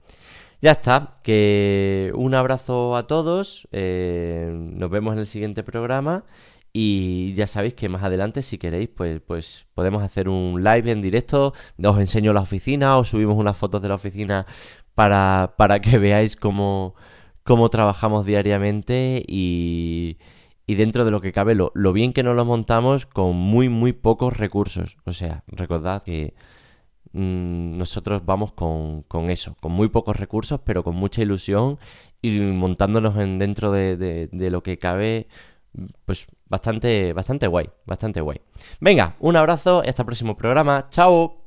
Ya 0.60 0.72
está, 0.72 1.20
que 1.22 2.12
un 2.14 2.34
abrazo 2.34 2.96
a 2.96 3.06
todos, 3.06 3.68
eh, 3.72 4.50
nos 4.52 4.90
vemos 4.90 5.12
en 5.14 5.20
el 5.20 5.26
siguiente 5.26 5.62
programa 5.62 6.24
y 6.72 7.32
ya 7.34 7.46
sabéis 7.46 7.74
que 7.74 7.88
más 7.88 8.02
adelante, 8.02 8.42
si 8.42 8.58
queréis, 8.58 8.88
pues, 8.88 9.20
pues 9.20 9.66
podemos 9.74 10.02
hacer 10.02 10.28
un 10.28 10.62
live 10.64 10.90
en 10.90 11.02
directo, 11.02 11.52
os 11.82 11.98
enseño 11.98 12.32
la 12.32 12.40
oficina, 12.42 12.98
os 12.98 13.08
subimos 13.08 13.36
unas 13.36 13.56
fotos 13.56 13.82
de 13.82 13.88
la 13.88 13.94
oficina 13.96 14.46
para, 14.94 15.54
para 15.56 15.80
que 15.80 15.98
veáis 15.98 16.36
cómo, 16.36 16.94
cómo 17.44 17.70
trabajamos 17.70 18.26
diariamente 18.26 19.24
y, 19.26 20.18
y 20.68 20.76
dentro 20.76 21.04
de 21.04 21.10
lo 21.10 21.20
que 21.20 21.32
cabe, 21.32 21.56
lo, 21.56 21.72
lo 21.74 21.92
bien 21.92 22.12
que 22.12 22.22
nos 22.22 22.36
lo 22.36 22.44
montamos 22.44 23.06
con 23.06 23.34
muy, 23.34 23.68
muy 23.68 23.92
pocos 23.92 24.36
recursos. 24.36 24.98
O 25.04 25.12
sea, 25.12 25.42
recordad 25.48 26.04
que 26.04 26.34
Mm, 27.12 27.78
nosotros 27.78 28.24
vamos 28.24 28.52
con, 28.52 29.02
con, 29.02 29.30
eso, 29.30 29.56
con 29.60 29.72
muy 29.72 29.88
pocos 29.88 30.16
recursos, 30.16 30.60
pero 30.64 30.84
con 30.84 30.94
mucha 30.94 31.22
ilusión 31.22 31.78
y 32.20 32.30
montándonos 32.40 33.16
en, 33.16 33.38
dentro 33.38 33.72
de, 33.72 33.96
de, 33.96 34.50
lo 34.50 34.62
que 34.62 34.78
cabe, 34.78 35.28
pues 36.04 36.26
bastante, 36.46 37.12
bastante 37.12 37.46
guay, 37.46 37.70
bastante 37.86 38.20
guay. 38.20 38.40
Venga, 38.80 39.16
un 39.20 39.36
abrazo 39.36 39.82
hasta 39.86 40.02
el 40.02 40.06
próximo 40.06 40.36
programa. 40.36 40.88
¡Chao! 40.90 41.37